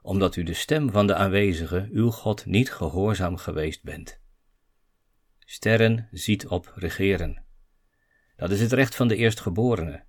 omdat 0.02 0.36
u 0.36 0.42
de 0.42 0.54
stem 0.54 0.90
van 0.90 1.06
de 1.06 1.14
aanwezige, 1.14 1.88
uw 1.92 2.10
God, 2.10 2.46
niet 2.46 2.72
gehoorzaam 2.72 3.36
geweest 3.36 3.82
bent. 3.82 4.20
Sterren 5.38 6.08
ziet 6.10 6.46
op 6.46 6.72
regeren. 6.74 7.45
Dat 8.36 8.50
is 8.50 8.60
het 8.60 8.72
recht 8.72 8.94
van 8.94 9.08
de 9.08 9.16
eerstgeborene. 9.16 10.04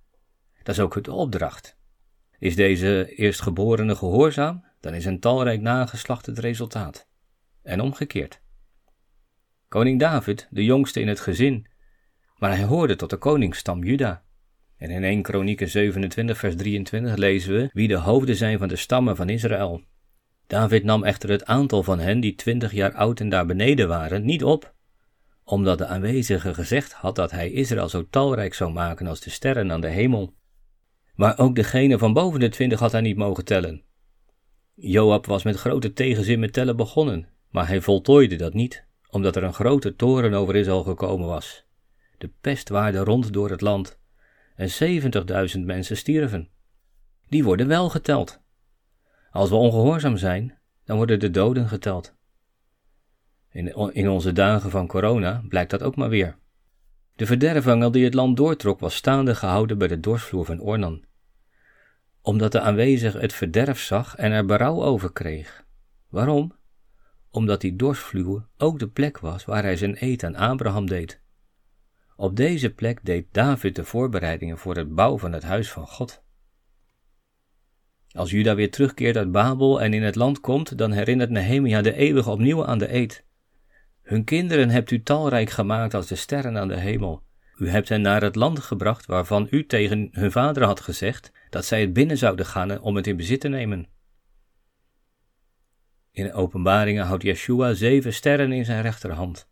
Dat 0.62 0.74
is 0.74 0.80
ook 0.80 0.94
het 0.94 1.08
opdracht. 1.08 1.76
Is 2.38 2.56
deze 2.56 3.14
eerstgeborene 3.14 3.96
gehoorzaam, 3.96 4.64
dan 4.80 4.94
is 4.94 5.04
een 5.04 5.20
talrijk 5.20 5.60
nageslacht 5.60 6.26
het 6.26 6.38
resultaat. 6.38 7.08
En 7.62 7.80
omgekeerd. 7.80 8.40
Koning 9.68 10.00
David, 10.00 10.48
de 10.50 10.64
jongste 10.64 11.00
in 11.00 11.08
het 11.08 11.20
gezin, 11.20 11.66
maar 12.36 12.56
hij 12.56 12.64
hoorde 12.64 12.96
tot 12.96 13.10
de 13.10 13.16
koningsstam 13.16 13.84
Juda. 13.84 14.22
En 14.76 14.90
in 14.90 15.04
1 15.04 15.22
Kronieken 15.22 15.68
27 15.68 16.38
vers 16.38 16.56
23 16.56 17.16
lezen 17.16 17.54
we 17.54 17.70
wie 17.72 17.88
de 17.88 17.96
hoofden 17.96 18.36
zijn 18.36 18.58
van 18.58 18.68
de 18.68 18.76
stammen 18.76 19.16
van 19.16 19.28
Israël. 19.28 19.82
David 20.46 20.84
nam 20.84 21.04
echter 21.04 21.30
het 21.30 21.44
aantal 21.44 21.82
van 21.82 21.98
hen 21.98 22.20
die 22.20 22.34
twintig 22.34 22.72
jaar 22.72 22.94
oud 22.94 23.20
en 23.20 23.28
daar 23.28 23.46
beneden 23.46 23.88
waren 23.88 24.24
niet 24.24 24.44
op, 24.44 24.74
omdat 25.50 25.78
de 25.78 25.86
aanwezige 25.86 26.54
gezegd 26.54 26.92
had 26.92 27.14
dat 27.16 27.30
hij 27.30 27.50
Israël 27.50 27.88
zo 27.88 28.06
talrijk 28.10 28.54
zou 28.54 28.72
maken 28.72 29.06
als 29.06 29.20
de 29.20 29.30
sterren 29.30 29.72
aan 29.72 29.80
de 29.80 29.88
hemel. 29.88 30.34
Maar 31.14 31.38
ook 31.38 31.54
degene 31.54 31.98
van 31.98 32.12
boven 32.12 32.40
de 32.40 32.48
twintig 32.48 32.78
had 32.78 32.92
hij 32.92 33.00
niet 33.00 33.16
mogen 33.16 33.44
tellen. 33.44 33.82
Joab 34.74 35.26
was 35.26 35.42
met 35.42 35.56
grote 35.56 35.92
tegenzin 35.92 36.40
met 36.40 36.52
tellen 36.52 36.76
begonnen, 36.76 37.28
maar 37.50 37.68
hij 37.68 37.80
voltooide 37.80 38.36
dat 38.36 38.54
niet, 38.54 38.86
omdat 39.10 39.36
er 39.36 39.42
een 39.42 39.54
grote 39.54 39.96
toren 39.96 40.34
over 40.34 40.56
Israël 40.56 40.82
gekomen 40.82 41.26
was. 41.26 41.64
De 42.18 42.30
pest 42.40 42.68
waarde 42.68 42.98
rond 42.98 43.32
door 43.32 43.50
het 43.50 43.60
land, 43.60 43.98
en 44.56 44.70
zeventigduizend 44.70 45.64
mensen 45.64 45.96
stierven. 45.96 46.48
Die 47.28 47.44
worden 47.44 47.66
wel 47.68 47.88
geteld. 47.88 48.40
Als 49.30 49.48
we 49.48 49.56
ongehoorzaam 49.56 50.16
zijn, 50.16 50.58
dan 50.84 50.96
worden 50.96 51.20
de 51.20 51.30
doden 51.30 51.68
geteld. 51.68 52.16
In, 53.50 53.92
in 53.92 54.08
onze 54.08 54.32
dagen 54.32 54.70
van 54.70 54.86
corona 54.86 55.42
blijkt 55.48 55.70
dat 55.70 55.82
ook 55.82 55.96
maar 55.96 56.08
weer. 56.08 56.36
De 57.16 57.26
verderving 57.26 57.90
die 57.90 58.04
het 58.04 58.14
land 58.14 58.36
doortrok 58.36 58.80
was 58.80 58.94
staande 58.94 59.34
gehouden 59.34 59.78
bij 59.78 59.88
de 59.88 60.00
dorsvloer 60.00 60.44
van 60.44 60.60
Ornan. 60.60 61.04
Omdat 62.22 62.52
de 62.52 62.60
aanwezige 62.60 63.18
het 63.18 63.32
verderf 63.32 63.80
zag 63.80 64.16
en 64.16 64.32
er 64.32 64.44
berouw 64.44 64.82
over 64.82 65.12
kreeg. 65.12 65.64
Waarom? 66.08 66.52
Omdat 67.30 67.60
die 67.60 67.76
dorsvloer 67.76 68.46
ook 68.56 68.78
de 68.78 68.88
plek 68.88 69.18
was 69.18 69.44
waar 69.44 69.62
hij 69.62 69.76
zijn 69.76 69.96
eet 69.98 70.24
aan 70.24 70.36
Abraham 70.36 70.86
deed. 70.86 71.20
Op 72.16 72.36
deze 72.36 72.70
plek 72.70 73.00
deed 73.02 73.26
David 73.32 73.76
de 73.76 73.84
voorbereidingen 73.84 74.58
voor 74.58 74.76
het 74.76 74.94
bouw 74.94 75.18
van 75.18 75.32
het 75.32 75.42
huis 75.42 75.70
van 75.70 75.86
God. 75.86 76.22
Als 78.12 78.30
Juda 78.30 78.54
weer 78.54 78.70
terugkeert 78.70 79.16
uit 79.16 79.32
Babel 79.32 79.80
en 79.80 79.94
in 79.94 80.02
het 80.02 80.14
land 80.14 80.40
komt, 80.40 80.78
dan 80.78 80.92
herinnert 80.92 81.30
Nehemia 81.30 81.82
de 81.82 81.94
eeuwige 81.94 82.30
opnieuw 82.30 82.66
aan 82.66 82.78
de 82.78 82.92
eed. 82.92 83.26
Hun 84.08 84.24
kinderen 84.24 84.70
hebt 84.70 84.90
u 84.90 85.02
talrijk 85.02 85.50
gemaakt 85.50 85.94
als 85.94 86.06
de 86.06 86.14
sterren 86.14 86.58
aan 86.58 86.68
de 86.68 86.76
hemel. 86.76 87.22
U 87.56 87.68
hebt 87.68 87.88
hen 87.88 88.00
naar 88.00 88.22
het 88.22 88.34
land 88.34 88.58
gebracht 88.58 89.06
waarvan 89.06 89.46
u 89.50 89.66
tegen 89.66 90.08
hun 90.12 90.32
vader 90.32 90.64
had 90.64 90.80
gezegd 90.80 91.32
dat 91.50 91.64
zij 91.64 91.80
het 91.80 91.92
binnen 91.92 92.18
zouden 92.18 92.46
gaan 92.46 92.80
om 92.80 92.96
het 92.96 93.06
in 93.06 93.16
bezit 93.16 93.40
te 93.40 93.48
nemen. 93.48 93.88
In 96.10 96.32
openbaringen 96.32 97.04
houdt 97.04 97.22
Yeshua 97.22 97.72
zeven 97.72 98.12
sterren 98.12 98.52
in 98.52 98.64
zijn 98.64 98.82
rechterhand. 98.82 99.48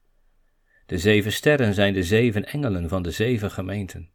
De 0.86 0.98
zeven 0.98 1.32
sterren 1.32 1.74
zijn 1.74 1.94
de 1.94 2.02
zeven 2.02 2.44
engelen 2.44 2.88
van 2.88 3.02
de 3.02 3.10
zeven 3.10 3.50
gemeenten. 3.50 4.10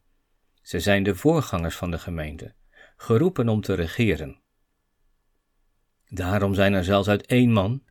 Ze 0.62 0.80
zijn 0.80 1.04
de 1.04 1.16
voorgangers 1.16 1.76
van 1.76 1.92
de 1.92 2.00
gemeente, 2.00 2.54
geroepen 2.98 3.50
om 3.50 3.62
te 3.62 3.74
regeren. 3.74 4.42
Daarom 6.10 6.54
zijn 6.54 6.74
er 6.74 6.84
zelfs 6.84 7.08
uit 7.08 7.26
één 7.26 7.52
man, 7.52 7.84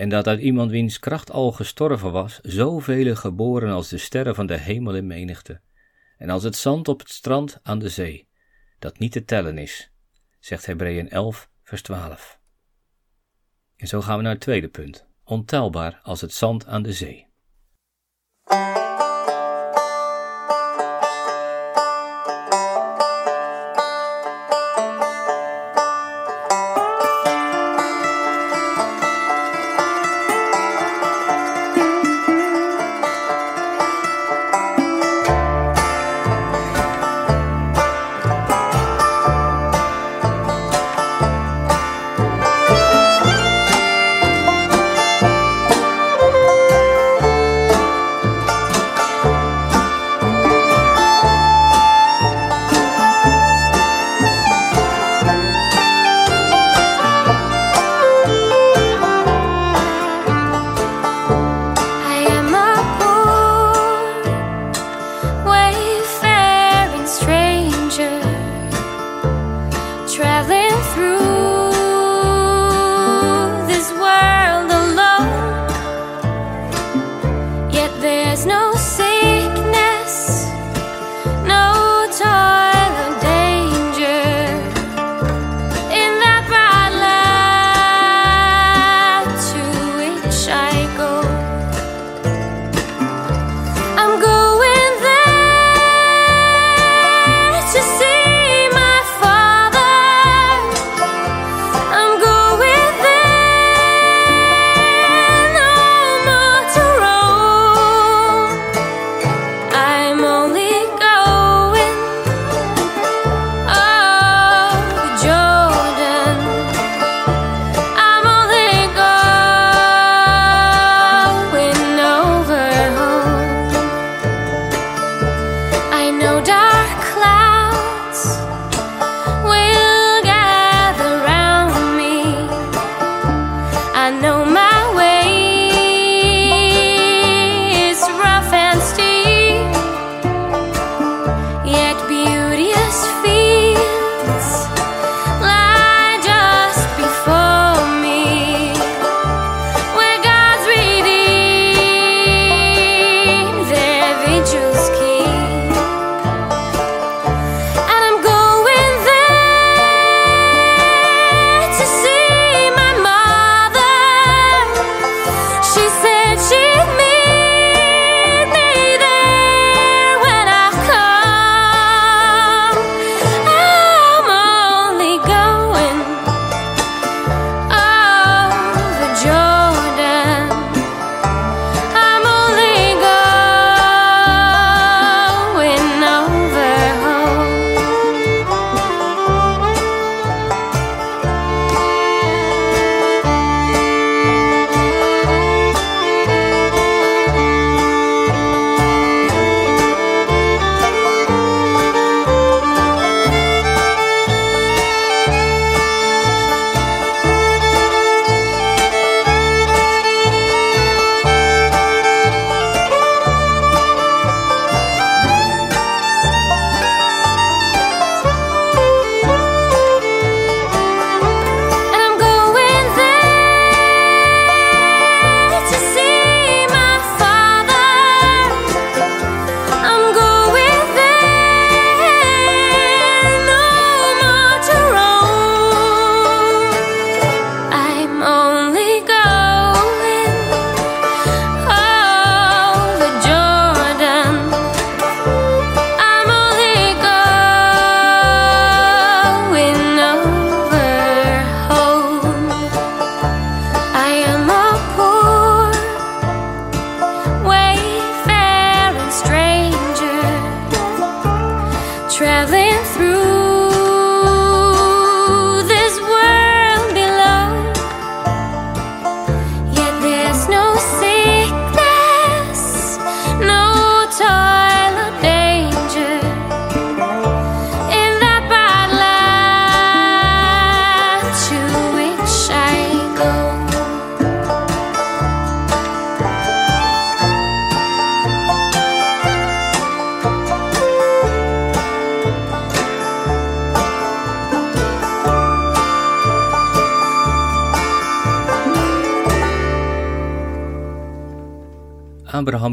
en 0.00 0.08
dat 0.08 0.26
uit 0.26 0.40
iemand 0.40 0.70
wiens 0.70 0.98
kracht 0.98 1.30
al 1.30 1.52
gestorven 1.52 2.12
was, 2.12 2.38
zoveel 2.42 3.16
geboren 3.16 3.70
als 3.70 3.88
de 3.88 3.98
sterren 3.98 4.34
van 4.34 4.46
de 4.46 4.56
hemel 4.56 4.94
in 4.94 5.06
menigte, 5.06 5.60
en 6.18 6.30
als 6.30 6.42
het 6.42 6.56
zand 6.56 6.88
op 6.88 6.98
het 6.98 7.10
strand 7.10 7.60
aan 7.62 7.78
de 7.78 7.88
zee, 7.88 8.28
dat 8.78 8.98
niet 8.98 9.12
te 9.12 9.24
tellen 9.24 9.58
is, 9.58 9.92
zegt 10.38 10.66
Hebreeën 10.66 11.10
11, 11.10 11.50
vers 11.62 11.82
12. 11.82 12.38
En 13.76 13.86
zo 13.86 14.00
gaan 14.00 14.16
we 14.16 14.22
naar 14.22 14.32
het 14.32 14.40
tweede 14.40 14.68
punt, 14.68 15.06
ontelbaar 15.24 16.00
als 16.02 16.20
het 16.20 16.32
zand 16.32 16.66
aan 16.66 16.82
de 16.82 16.92
zee. 16.92 17.26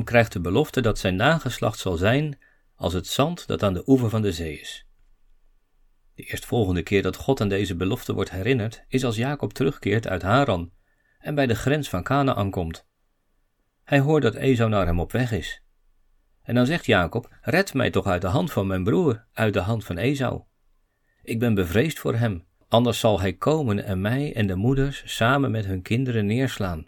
Krijgt 0.07 0.33
de 0.33 0.39
belofte 0.39 0.81
dat 0.81 0.99
zijn 0.99 1.15
nageslacht 1.15 1.79
zal 1.79 1.97
zijn 1.97 2.39
als 2.75 2.93
het 2.93 3.07
zand 3.07 3.47
dat 3.47 3.63
aan 3.63 3.73
de 3.73 3.83
oever 3.85 4.09
van 4.09 4.21
de 4.21 4.31
zee 4.31 4.59
is. 4.59 4.85
De 6.15 6.23
eerstvolgende 6.23 6.83
keer 6.83 7.01
dat 7.01 7.15
God 7.15 7.41
aan 7.41 7.49
deze 7.49 7.75
belofte 7.75 8.13
wordt 8.13 8.31
herinnerd, 8.31 8.85
is 8.87 9.03
als 9.03 9.15
Jacob 9.15 9.53
terugkeert 9.53 10.07
uit 10.07 10.21
Haran 10.21 10.71
en 11.19 11.35
bij 11.35 11.47
de 11.47 11.55
grens 11.55 11.89
van 11.89 12.03
Canaan 12.03 12.51
komt. 12.51 12.87
Hij 13.83 13.99
hoort 13.99 14.23
dat 14.23 14.35
Esau 14.35 14.69
naar 14.69 14.85
hem 14.85 14.99
op 14.99 15.11
weg 15.11 15.31
is. 15.31 15.61
En 16.43 16.55
dan 16.55 16.65
zegt 16.65 16.85
Jacob: 16.85 17.37
Red 17.41 17.73
mij 17.73 17.89
toch 17.89 18.05
uit 18.05 18.21
de 18.21 18.27
hand 18.27 18.51
van 18.51 18.67
mijn 18.67 18.83
broer, 18.83 19.25
uit 19.33 19.53
de 19.53 19.59
hand 19.59 19.85
van 19.85 19.97
Esau. 19.97 20.43
Ik 21.23 21.39
ben 21.39 21.53
bevreesd 21.53 21.99
voor 21.99 22.15
hem, 22.15 22.45
anders 22.67 22.99
zal 22.99 23.19
hij 23.19 23.33
komen 23.33 23.83
en 23.83 24.01
mij 24.01 24.35
en 24.35 24.47
de 24.47 24.55
moeders 24.55 25.01
samen 25.05 25.51
met 25.51 25.65
hun 25.65 25.81
kinderen 25.81 26.25
neerslaan. 26.25 26.87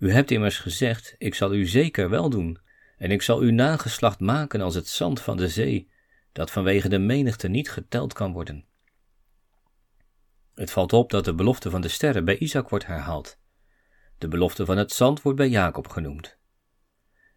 U 0.00 0.12
hebt 0.12 0.30
immers 0.30 0.58
gezegd: 0.58 1.14
Ik 1.18 1.34
zal 1.34 1.54
u 1.54 1.66
zeker 1.66 2.10
wel 2.10 2.30
doen, 2.30 2.58
en 2.98 3.10
ik 3.10 3.22
zal 3.22 3.38
uw 3.38 3.50
nageslacht 3.52 4.20
maken 4.20 4.60
als 4.60 4.74
het 4.74 4.88
zand 4.88 5.20
van 5.20 5.36
de 5.36 5.48
zee, 5.48 5.90
dat 6.32 6.50
vanwege 6.50 6.88
de 6.88 6.98
menigte 6.98 7.48
niet 7.48 7.70
geteld 7.70 8.12
kan 8.12 8.32
worden. 8.32 8.64
Het 10.54 10.70
valt 10.70 10.92
op 10.92 11.10
dat 11.10 11.24
de 11.24 11.34
belofte 11.34 11.70
van 11.70 11.80
de 11.80 11.88
sterren 11.88 12.24
bij 12.24 12.38
Isaac 12.38 12.68
wordt 12.68 12.86
herhaald. 12.86 13.38
De 14.18 14.28
belofte 14.28 14.64
van 14.64 14.76
het 14.76 14.92
zand 14.92 15.22
wordt 15.22 15.38
bij 15.38 15.48
Jacob 15.48 15.88
genoemd. 15.88 16.38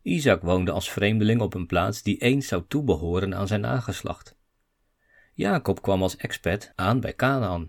Isaac 0.01 0.41
woonde 0.41 0.71
als 0.71 0.91
vreemdeling 0.91 1.41
op 1.41 1.53
een 1.53 1.67
plaats 1.67 2.03
die 2.03 2.17
eens 2.17 2.47
zou 2.47 2.63
toebehoren 2.67 3.35
aan 3.35 3.47
zijn 3.47 3.61
nageslacht. 3.61 4.35
Jacob 5.33 5.81
kwam 5.81 6.01
als 6.01 6.15
expat 6.15 6.71
aan 6.75 6.99
bij 6.99 7.15
Canaan, 7.15 7.67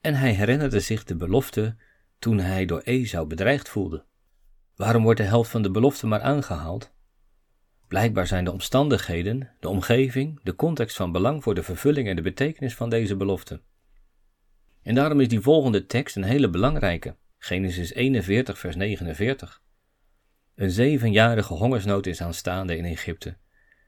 en 0.00 0.14
hij 0.14 0.32
herinnerde 0.32 0.80
zich 0.80 1.04
de 1.04 1.16
belofte 1.16 1.76
toen 2.18 2.38
hij 2.38 2.64
door 2.64 2.80
Esau 2.80 3.26
bedreigd 3.26 3.68
voelde. 3.68 4.04
Waarom 4.82 5.02
wordt 5.02 5.20
de 5.20 5.26
helft 5.26 5.50
van 5.50 5.62
de 5.62 5.70
belofte 5.70 6.06
maar 6.06 6.20
aangehaald? 6.20 6.92
Blijkbaar 7.88 8.26
zijn 8.26 8.44
de 8.44 8.52
omstandigheden, 8.52 9.50
de 9.60 9.68
omgeving, 9.68 10.40
de 10.42 10.54
context 10.54 10.96
van 10.96 11.12
belang 11.12 11.42
voor 11.42 11.54
de 11.54 11.62
vervulling 11.62 12.08
en 12.08 12.16
de 12.16 12.22
betekenis 12.22 12.74
van 12.74 12.90
deze 12.90 13.16
belofte. 13.16 13.60
En 14.82 14.94
daarom 14.94 15.20
is 15.20 15.28
die 15.28 15.40
volgende 15.40 15.86
tekst 15.86 16.16
een 16.16 16.22
hele 16.22 16.50
belangrijke, 16.50 17.16
Genesis 17.38 17.92
41, 17.92 18.58
vers 18.58 18.76
49. 18.76 19.62
Een 20.54 20.70
zevenjarige 20.70 21.54
hongersnood 21.54 22.06
is 22.06 22.22
aanstaande 22.22 22.76
in 22.76 22.84
Egypte. 22.84 23.36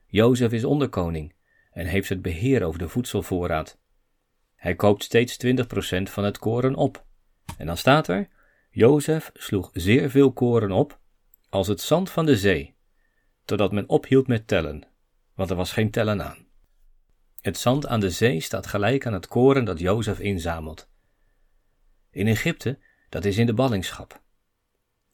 Jozef 0.07 0.51
is 0.51 0.65
onderkoning 0.65 1.35
en 1.71 1.85
heeft 1.85 2.09
het 2.09 2.21
beheer 2.21 2.63
over 2.63 2.79
de 2.79 2.89
voedselvoorraad. 2.89 3.79
Hij 4.55 4.75
koopt 4.75 5.03
steeds 5.03 5.37
20% 5.45 5.47
van 6.03 6.23
het 6.23 6.37
koren 6.37 6.75
op. 6.75 7.05
En 7.57 7.65
dan 7.65 7.77
staat 7.77 8.07
er: 8.07 8.27
Jozef 8.75 9.31
sloeg 9.33 9.69
zeer 9.73 10.09
veel 10.09 10.33
koren 10.33 10.71
op, 10.71 10.99
als 11.49 11.67
het 11.67 11.81
zand 11.81 12.09
van 12.09 12.25
de 12.25 12.37
zee, 12.37 12.75
totdat 13.45 13.71
men 13.71 13.89
ophield 13.89 14.27
met 14.27 14.47
tellen, 14.47 14.87
want 15.33 15.49
er 15.49 15.55
was 15.55 15.71
geen 15.71 15.91
tellen 15.91 16.23
aan. 16.23 16.47
Het 17.41 17.57
zand 17.57 17.87
aan 17.87 17.99
de 17.99 18.09
zee 18.09 18.39
staat 18.39 18.67
gelijk 18.67 19.05
aan 19.05 19.13
het 19.13 19.27
koren 19.27 19.65
dat 19.65 19.79
Jozef 19.79 20.19
inzamelt. 20.19 20.89
In 22.11 22.27
Egypte, 22.27 22.79
dat 23.09 23.25
is 23.25 23.37
in 23.37 23.45
de 23.45 23.53
ballingschap. 23.53 24.21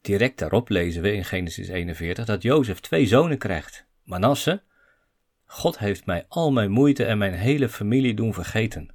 Direct 0.00 0.38
daarop 0.38 0.68
lezen 0.68 1.02
we 1.02 1.12
in 1.12 1.24
Genesis 1.24 1.68
41 1.68 2.24
dat 2.24 2.42
Jozef 2.42 2.80
twee 2.80 3.06
zonen 3.06 3.38
krijgt: 3.38 3.86
Manasse. 4.02 4.62
God 5.44 5.78
heeft 5.78 6.06
mij 6.06 6.24
al 6.28 6.52
mijn 6.52 6.70
moeite 6.70 7.04
en 7.04 7.18
mijn 7.18 7.34
hele 7.34 7.68
familie 7.68 8.14
doen 8.14 8.34
vergeten. 8.34 8.94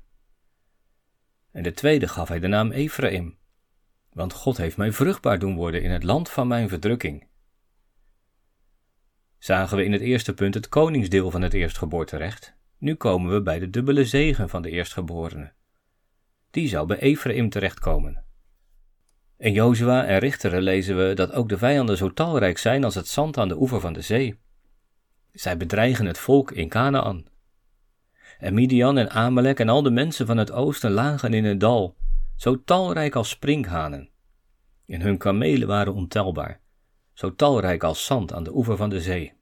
En 1.51 1.63
de 1.63 1.73
tweede 1.73 2.07
gaf 2.07 2.27
hij 2.27 2.39
de 2.39 2.47
naam 2.47 2.71
Ephraim, 2.71 3.37
want 4.17 4.33
God 4.33 4.57
heeft 4.57 4.77
mij 4.77 4.91
vruchtbaar 4.91 5.39
doen 5.39 5.55
worden 5.55 5.81
in 5.81 5.91
het 5.91 6.03
land 6.03 6.29
van 6.29 6.47
mijn 6.47 6.69
verdrukking. 6.69 7.27
Zagen 9.37 9.77
we 9.77 9.83
in 9.83 9.91
het 9.91 10.01
eerste 10.01 10.33
punt 10.33 10.53
het 10.53 10.69
koningsdeel 10.69 11.31
van 11.31 11.41
het 11.41 11.53
eerstgeboorterecht, 11.53 12.55
nu 12.77 12.95
komen 12.95 13.33
we 13.33 13.41
bij 13.41 13.59
de 13.59 13.69
dubbele 13.69 14.05
zegen 14.05 14.49
van 14.49 14.61
de 14.61 14.69
eerstgeborene. 14.69 15.51
Die 16.51 16.67
zou 16.67 16.87
bij 16.87 16.99
Ephraim 16.99 17.49
terechtkomen. 17.49 18.23
In 19.37 19.53
Jozua 19.53 20.05
en 20.05 20.19
Richteren 20.19 20.61
lezen 20.61 21.07
we 21.07 21.13
dat 21.13 21.31
ook 21.31 21.49
de 21.49 21.57
vijanden 21.57 21.97
zo 21.97 22.13
talrijk 22.13 22.57
zijn 22.57 22.83
als 22.83 22.95
het 22.95 23.07
zand 23.07 23.37
aan 23.37 23.47
de 23.47 23.59
oever 23.59 23.79
van 23.79 23.93
de 23.93 24.01
zee. 24.01 24.39
Zij 25.31 25.57
bedreigen 25.57 26.05
het 26.05 26.17
volk 26.17 26.51
in 26.51 26.69
Canaan. 26.69 27.25
En 28.39 28.53
Midian 28.53 28.97
en 28.97 29.09
Amalek 29.09 29.59
en 29.59 29.69
al 29.69 29.81
de 29.81 29.91
mensen 29.91 30.25
van 30.25 30.37
het 30.37 30.51
oosten 30.51 30.91
lagen 30.91 31.33
in 31.33 31.45
een 31.45 31.57
dal, 31.57 31.95
zo 32.37 32.63
talrijk 32.63 33.15
als 33.15 33.29
sprinkhanen. 33.29 34.09
En 34.85 35.01
hun 35.01 35.17
kamelen 35.17 35.67
waren 35.67 35.93
ontelbaar, 35.93 36.61
zo 37.13 37.35
talrijk 37.35 37.83
als 37.83 38.05
zand 38.05 38.33
aan 38.33 38.43
de 38.43 38.55
oever 38.55 38.77
van 38.77 38.89
de 38.89 39.01
zee. 39.01 39.33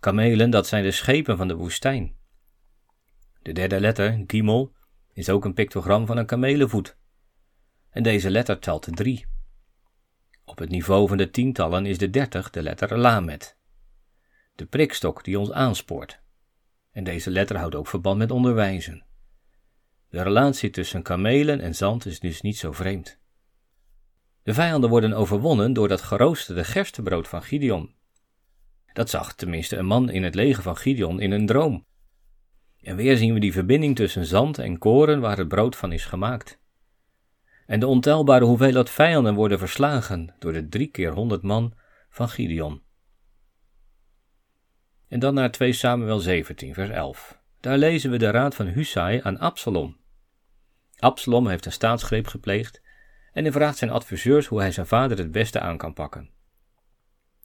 Kamelen, 0.00 0.50
dat 0.50 0.66
zijn 0.66 0.82
de 0.82 0.90
schepen 0.90 1.36
van 1.36 1.48
de 1.48 1.54
woestijn. 1.54 2.16
De 3.42 3.52
derde 3.52 3.80
letter, 3.80 4.24
Gimel, 4.26 4.72
is 5.12 5.28
ook 5.28 5.44
een 5.44 5.54
pictogram 5.54 6.06
van 6.06 6.16
een 6.16 6.26
kamelenvoet. 6.26 6.96
En 7.90 8.02
deze 8.02 8.30
letter 8.30 8.58
telt 8.58 8.96
drie. 8.96 9.26
Op 10.44 10.58
het 10.58 10.68
niveau 10.68 11.08
van 11.08 11.16
de 11.16 11.30
tientallen 11.30 11.86
is 11.86 11.98
de 11.98 12.10
dertig 12.10 12.50
de 12.50 12.62
letter 12.62 12.98
Lamet. 12.98 13.56
De 14.54 14.66
prikstok 14.66 15.24
die 15.24 15.38
ons 15.38 15.52
aanspoort. 15.52 16.22
En 16.90 17.04
deze 17.04 17.30
letter 17.30 17.56
houdt 17.56 17.74
ook 17.74 17.86
verband 17.86 18.18
met 18.18 18.30
onderwijzen. 18.30 19.06
De 20.14 20.22
relatie 20.22 20.70
tussen 20.70 21.02
kamelen 21.02 21.60
en 21.60 21.74
zand 21.74 22.06
is 22.06 22.20
dus 22.20 22.40
niet 22.40 22.58
zo 22.58 22.72
vreemd. 22.72 23.18
De 24.42 24.54
vijanden 24.54 24.90
worden 24.90 25.12
overwonnen 25.12 25.72
door 25.72 25.88
dat 25.88 26.02
geroosterde 26.02 26.64
gerstebrood 26.64 27.28
van 27.28 27.42
Gideon. 27.42 27.94
Dat 28.92 29.10
zag 29.10 29.34
tenminste 29.34 29.76
een 29.76 29.86
man 29.86 30.10
in 30.10 30.22
het 30.22 30.34
leger 30.34 30.62
van 30.62 30.76
Gideon 30.76 31.20
in 31.20 31.30
een 31.30 31.46
droom. 31.46 31.86
En 32.80 32.96
weer 32.96 33.16
zien 33.16 33.34
we 33.34 33.40
die 33.40 33.52
verbinding 33.52 33.96
tussen 33.96 34.26
zand 34.26 34.58
en 34.58 34.78
koren 34.78 35.20
waar 35.20 35.36
het 35.36 35.48
brood 35.48 35.76
van 35.76 35.92
is 35.92 36.04
gemaakt. 36.04 36.60
En 37.66 37.80
de 37.80 37.86
ontelbare 37.86 38.44
hoeveelheid 38.44 38.90
vijanden 38.90 39.34
worden 39.34 39.58
verslagen 39.58 40.34
door 40.38 40.52
de 40.52 40.68
drie 40.68 40.88
keer 40.88 41.12
honderd 41.12 41.42
man 41.42 41.74
van 42.08 42.28
Gideon. 42.28 42.82
En 45.08 45.18
dan 45.18 45.34
naar 45.34 45.50
2 45.50 45.72
Samuel 45.72 46.18
17, 46.18 46.74
vers 46.74 46.90
11. 46.90 47.38
Daar 47.60 47.78
lezen 47.78 48.10
we 48.10 48.16
de 48.16 48.30
raad 48.30 48.54
van 48.54 48.66
Husai 48.66 49.20
aan 49.22 49.38
Absalom. 49.38 50.02
Absalom 50.98 51.46
heeft 51.46 51.66
een 51.66 51.72
staatsgreep 51.72 52.26
gepleegd 52.26 52.82
en 53.32 53.42
hij 53.42 53.52
vraagt 53.52 53.78
zijn 53.78 53.90
adviseurs 53.90 54.46
hoe 54.46 54.60
hij 54.60 54.72
zijn 54.72 54.86
vader 54.86 55.18
het 55.18 55.32
beste 55.32 55.60
aan 55.60 55.76
kan 55.76 55.92
pakken. 55.92 56.30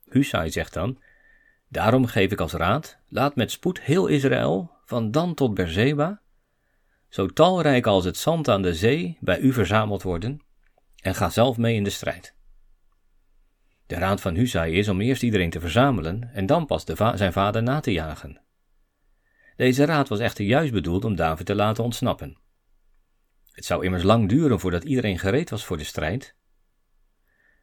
Husai 0.09 0.51
zegt 0.51 0.73
dan: 0.73 1.01
Daarom 1.67 2.05
geef 2.05 2.31
ik 2.31 2.39
als 2.39 2.53
raad: 2.53 2.97
laat 3.07 3.35
met 3.35 3.51
spoed 3.51 3.81
heel 3.81 4.07
Israël, 4.07 4.71
van 4.85 5.11
Dan 5.11 5.33
tot 5.33 5.53
Berzeba, 5.53 6.21
zo 7.09 7.27
talrijk 7.27 7.87
als 7.87 8.05
het 8.05 8.17
zand 8.17 8.47
aan 8.47 8.61
de 8.61 8.73
zee, 8.73 9.17
bij 9.19 9.39
u 9.39 9.53
verzameld 9.53 10.03
worden, 10.03 10.41
en 11.01 11.15
ga 11.15 11.29
zelf 11.29 11.57
mee 11.57 11.75
in 11.75 11.83
de 11.83 11.89
strijd. 11.89 12.35
De 13.87 13.95
raad 13.95 14.21
van 14.21 14.35
Husai 14.35 14.73
is 14.73 14.87
om 14.87 15.01
eerst 15.01 15.23
iedereen 15.23 15.49
te 15.49 15.59
verzamelen 15.59 16.29
en 16.33 16.45
dan 16.45 16.65
pas 16.65 16.83
zijn 17.13 17.33
vader 17.33 17.63
na 17.63 17.79
te 17.79 17.91
jagen. 17.91 18.41
Deze 19.55 19.85
raad 19.85 20.07
was 20.07 20.19
echter 20.19 20.45
juist 20.45 20.73
bedoeld 20.73 21.05
om 21.05 21.15
David 21.15 21.45
te 21.45 21.55
laten 21.55 21.83
ontsnappen. 21.83 22.37
Het 23.59 23.67
zou 23.67 23.85
immers 23.85 24.03
lang 24.03 24.29
duren 24.29 24.59
voordat 24.59 24.83
iedereen 24.83 25.19
gereed 25.19 25.49
was 25.49 25.65
voor 25.65 25.77
de 25.77 25.83
strijd. 25.83 26.35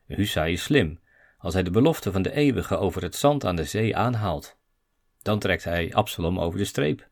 Husai 0.06 0.52
is 0.52 0.62
slim 0.62 1.00
als 1.38 1.54
hij 1.54 1.62
de 1.62 1.70
belofte 1.70 2.12
van 2.12 2.22
de 2.22 2.32
eeuwige 2.32 2.76
over 2.76 3.02
het 3.02 3.14
zand 3.14 3.44
aan 3.44 3.56
de 3.56 3.64
zee 3.64 3.96
aanhaalt. 3.96 4.58
Dan 5.22 5.38
trekt 5.38 5.64
hij 5.64 5.94
Absalom 5.94 6.40
over 6.40 6.58
de 6.58 6.64
streep. 6.64 7.08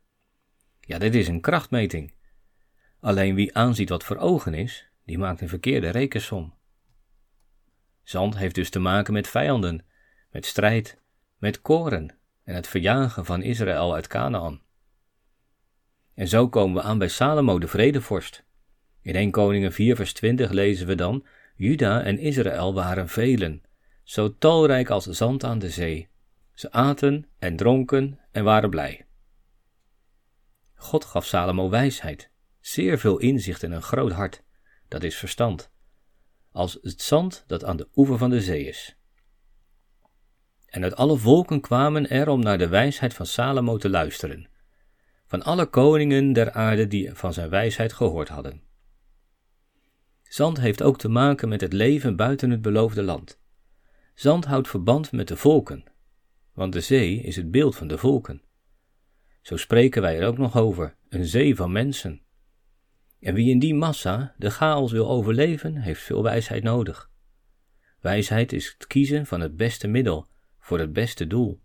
Ja, 0.80 0.98
dit 0.98 1.14
is 1.14 1.28
een 1.28 1.40
krachtmeting. 1.40 2.14
Alleen 3.00 3.34
wie 3.34 3.56
aanziet 3.56 3.88
wat 3.88 4.04
voor 4.04 4.16
ogen 4.16 4.54
is, 4.54 4.88
die 5.04 5.18
maakt 5.18 5.40
een 5.40 5.48
verkeerde 5.48 5.88
rekensom. 5.88 6.54
Zand 8.02 8.36
heeft 8.36 8.54
dus 8.54 8.70
te 8.70 8.78
maken 8.78 9.12
met 9.12 9.28
vijanden, 9.28 9.86
met 10.30 10.46
strijd, 10.46 10.98
met 11.38 11.62
koren 11.62 12.18
en 12.42 12.54
het 12.54 12.66
verjagen 12.66 13.24
van 13.24 13.42
Israël 13.42 13.94
uit 13.94 14.06
Canaan. 14.06 14.62
En 16.14 16.28
zo 16.28 16.48
komen 16.48 16.82
we 16.82 16.88
aan 16.88 16.98
bij 16.98 17.08
Salomo 17.08 17.58
de 17.58 17.68
vredevorst. 17.68 18.44
In 19.04 19.14
1 19.14 19.30
Koningen 19.30 19.72
4 19.72 19.96
vers 19.96 20.12
20 20.12 20.50
lezen 20.50 20.86
we 20.86 20.94
dan, 20.94 21.26
Juda 21.56 22.02
en 22.02 22.18
Israël 22.18 22.74
waren 22.74 23.08
velen, 23.08 23.62
zo 24.02 24.38
talrijk 24.38 24.90
als 24.90 25.04
zand 25.04 25.44
aan 25.44 25.58
de 25.58 25.70
zee. 25.70 26.08
Ze 26.54 26.72
aten 26.72 27.26
en 27.38 27.56
dronken 27.56 28.20
en 28.32 28.44
waren 28.44 28.70
blij. 28.70 29.06
God 30.74 31.04
gaf 31.04 31.26
Salomo 31.26 31.68
wijsheid, 31.68 32.30
zeer 32.60 32.98
veel 32.98 33.18
inzicht 33.18 33.62
en 33.62 33.72
een 33.72 33.82
groot 33.82 34.12
hart, 34.12 34.42
dat 34.88 35.02
is 35.02 35.16
verstand, 35.16 35.70
als 36.52 36.78
het 36.82 37.02
zand 37.02 37.44
dat 37.46 37.64
aan 37.64 37.76
de 37.76 37.88
oever 37.94 38.18
van 38.18 38.30
de 38.30 38.40
zee 38.40 38.64
is. 38.64 38.96
En 40.66 40.82
uit 40.82 40.96
alle 40.96 41.16
volken 41.16 41.60
kwamen 41.60 42.10
er 42.10 42.28
om 42.28 42.40
naar 42.40 42.58
de 42.58 42.68
wijsheid 42.68 43.14
van 43.14 43.26
Salomo 43.26 43.76
te 43.76 43.88
luisteren, 43.88 44.48
van 45.26 45.42
alle 45.42 45.66
koningen 45.66 46.32
der 46.32 46.52
aarde 46.52 46.86
die 46.86 47.14
van 47.14 47.32
zijn 47.32 47.48
wijsheid 47.48 47.92
gehoord 47.92 48.28
hadden. 48.28 48.72
Zand 50.34 50.60
heeft 50.60 50.82
ook 50.82 50.98
te 50.98 51.08
maken 51.08 51.48
met 51.48 51.60
het 51.60 51.72
leven 51.72 52.16
buiten 52.16 52.50
het 52.50 52.62
beloofde 52.62 53.02
land. 53.02 53.40
Zand 54.14 54.44
houdt 54.44 54.68
verband 54.68 55.12
met 55.12 55.28
de 55.28 55.36
volken, 55.36 55.84
want 56.52 56.72
de 56.72 56.80
zee 56.80 57.20
is 57.20 57.36
het 57.36 57.50
beeld 57.50 57.76
van 57.76 57.86
de 57.86 57.98
volken. 57.98 58.42
Zo 59.40 59.56
spreken 59.56 60.02
wij 60.02 60.18
er 60.18 60.26
ook 60.26 60.38
nog 60.38 60.56
over, 60.56 60.96
een 61.08 61.24
zee 61.24 61.56
van 61.56 61.72
mensen. 61.72 62.22
En 63.20 63.34
wie 63.34 63.50
in 63.50 63.58
die 63.58 63.74
massa 63.74 64.34
de 64.38 64.50
chaos 64.50 64.92
wil 64.92 65.08
overleven, 65.08 65.76
heeft 65.76 66.02
veel 66.02 66.22
wijsheid 66.22 66.62
nodig. 66.62 67.10
Wijsheid 68.00 68.52
is 68.52 68.74
het 68.78 68.86
kiezen 68.86 69.26
van 69.26 69.40
het 69.40 69.56
beste 69.56 69.88
middel 69.88 70.26
voor 70.58 70.78
het 70.78 70.92
beste 70.92 71.26
doel. 71.26 71.60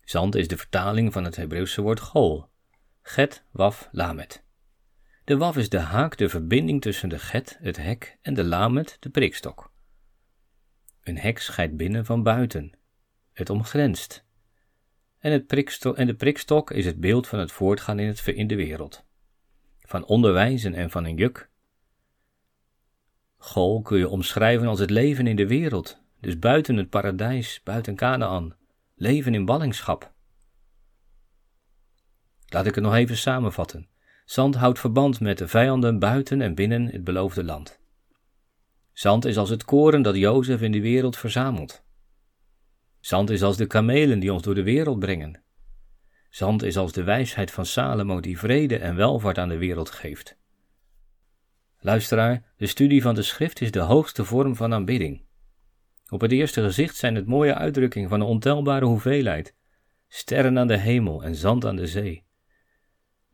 Zand 0.00 0.34
is 0.34 0.48
de 0.48 0.56
vertaling 0.56 1.12
van 1.12 1.24
het 1.24 1.36
Hebreeuwse 1.36 1.82
woord 1.82 2.00
gol, 2.00 2.44
get, 3.02 3.44
waf, 3.50 3.88
lamet. 3.92 4.44
De 5.26 5.36
waf 5.36 5.56
is 5.56 5.68
de 5.68 5.78
haak, 5.78 6.16
de 6.16 6.28
verbinding 6.28 6.82
tussen 6.82 7.08
de 7.08 7.18
get, 7.18 7.58
het 7.60 7.76
hek, 7.76 8.18
en 8.22 8.34
de 8.34 8.44
lamet, 8.44 8.96
de 9.00 9.08
prikstok. 9.08 9.72
Een 11.02 11.18
hek 11.18 11.38
scheidt 11.38 11.76
binnen 11.76 12.04
van 12.04 12.22
buiten. 12.22 12.72
Het 13.32 13.50
omgrenst. 13.50 14.24
En, 15.18 15.32
het 15.32 15.46
prikstok, 15.46 15.96
en 15.96 16.06
de 16.06 16.14
prikstok 16.14 16.70
is 16.70 16.84
het 16.84 17.00
beeld 17.00 17.28
van 17.28 17.38
het 17.38 17.52
voortgaan 17.52 17.98
in, 17.98 18.06
het, 18.06 18.26
in 18.26 18.46
de 18.46 18.56
wereld. 18.56 19.04
Van 19.78 20.04
onderwijzen 20.04 20.74
en 20.74 20.90
van 20.90 21.04
een 21.04 21.16
juk. 21.16 21.50
Gol 23.36 23.82
kun 23.82 23.98
je 23.98 24.08
omschrijven 24.08 24.66
als 24.66 24.78
het 24.78 24.90
leven 24.90 25.26
in 25.26 25.36
de 25.36 25.46
wereld, 25.46 26.02
dus 26.20 26.38
buiten 26.38 26.76
het 26.76 26.90
paradijs, 26.90 27.60
buiten 27.62 27.96
Canaan, 27.96 28.56
leven 28.94 29.34
in 29.34 29.44
ballingschap. 29.44 30.12
Laat 32.46 32.66
ik 32.66 32.74
het 32.74 32.84
nog 32.84 32.94
even 32.94 33.16
samenvatten. 33.16 33.94
Zand 34.26 34.54
houdt 34.54 34.78
verband 34.78 35.20
met 35.20 35.38
de 35.38 35.48
vijanden 35.48 35.98
buiten 35.98 36.40
en 36.40 36.54
binnen 36.54 36.86
het 36.86 37.04
beloofde 37.04 37.44
land. 37.44 37.80
Zand 38.92 39.24
is 39.24 39.36
als 39.36 39.48
het 39.48 39.64
koren 39.64 40.02
dat 40.02 40.16
Jozef 40.16 40.60
in 40.60 40.72
de 40.72 40.80
wereld 40.80 41.16
verzamelt. 41.16 41.84
Zand 43.00 43.30
is 43.30 43.42
als 43.42 43.56
de 43.56 43.66
kamelen 43.66 44.18
die 44.18 44.32
ons 44.32 44.42
door 44.42 44.54
de 44.54 44.62
wereld 44.62 44.98
brengen. 44.98 45.42
Zand 46.30 46.62
is 46.62 46.76
als 46.76 46.92
de 46.92 47.02
wijsheid 47.02 47.50
van 47.50 47.66
Salomo 47.66 48.20
die 48.20 48.38
vrede 48.38 48.78
en 48.78 48.96
welvaart 48.96 49.38
aan 49.38 49.48
de 49.48 49.58
wereld 49.58 49.90
geeft. 49.90 50.38
Luisteraar, 51.78 52.52
de 52.56 52.66
studie 52.66 53.02
van 53.02 53.14
de 53.14 53.22
schrift 53.22 53.60
is 53.60 53.70
de 53.70 53.80
hoogste 53.80 54.24
vorm 54.24 54.56
van 54.56 54.74
aanbidding. 54.74 55.24
Op 56.08 56.20
het 56.20 56.32
eerste 56.32 56.62
gezicht 56.62 56.96
zijn 56.96 57.14
het 57.14 57.26
mooie 57.26 57.54
uitdrukkingen 57.54 58.08
van 58.08 58.20
een 58.20 58.26
ontelbare 58.26 58.84
hoeveelheid, 58.84 59.54
sterren 60.08 60.58
aan 60.58 60.66
de 60.66 60.78
hemel 60.78 61.24
en 61.24 61.34
zand 61.34 61.64
aan 61.64 61.76
de 61.76 61.86
zee. 61.86 62.25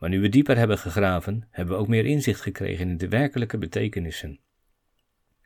Maar 0.03 0.11
nu 0.11 0.21
we 0.21 0.29
dieper 0.29 0.57
hebben 0.57 0.79
gegraven, 0.79 1.49
hebben 1.51 1.75
we 1.75 1.81
ook 1.81 1.89
meer 1.89 2.07
inzicht 2.07 2.41
gekregen 2.41 2.89
in 2.89 2.97
de 2.97 3.09
werkelijke 3.09 3.59
betekenissen. 3.59 4.41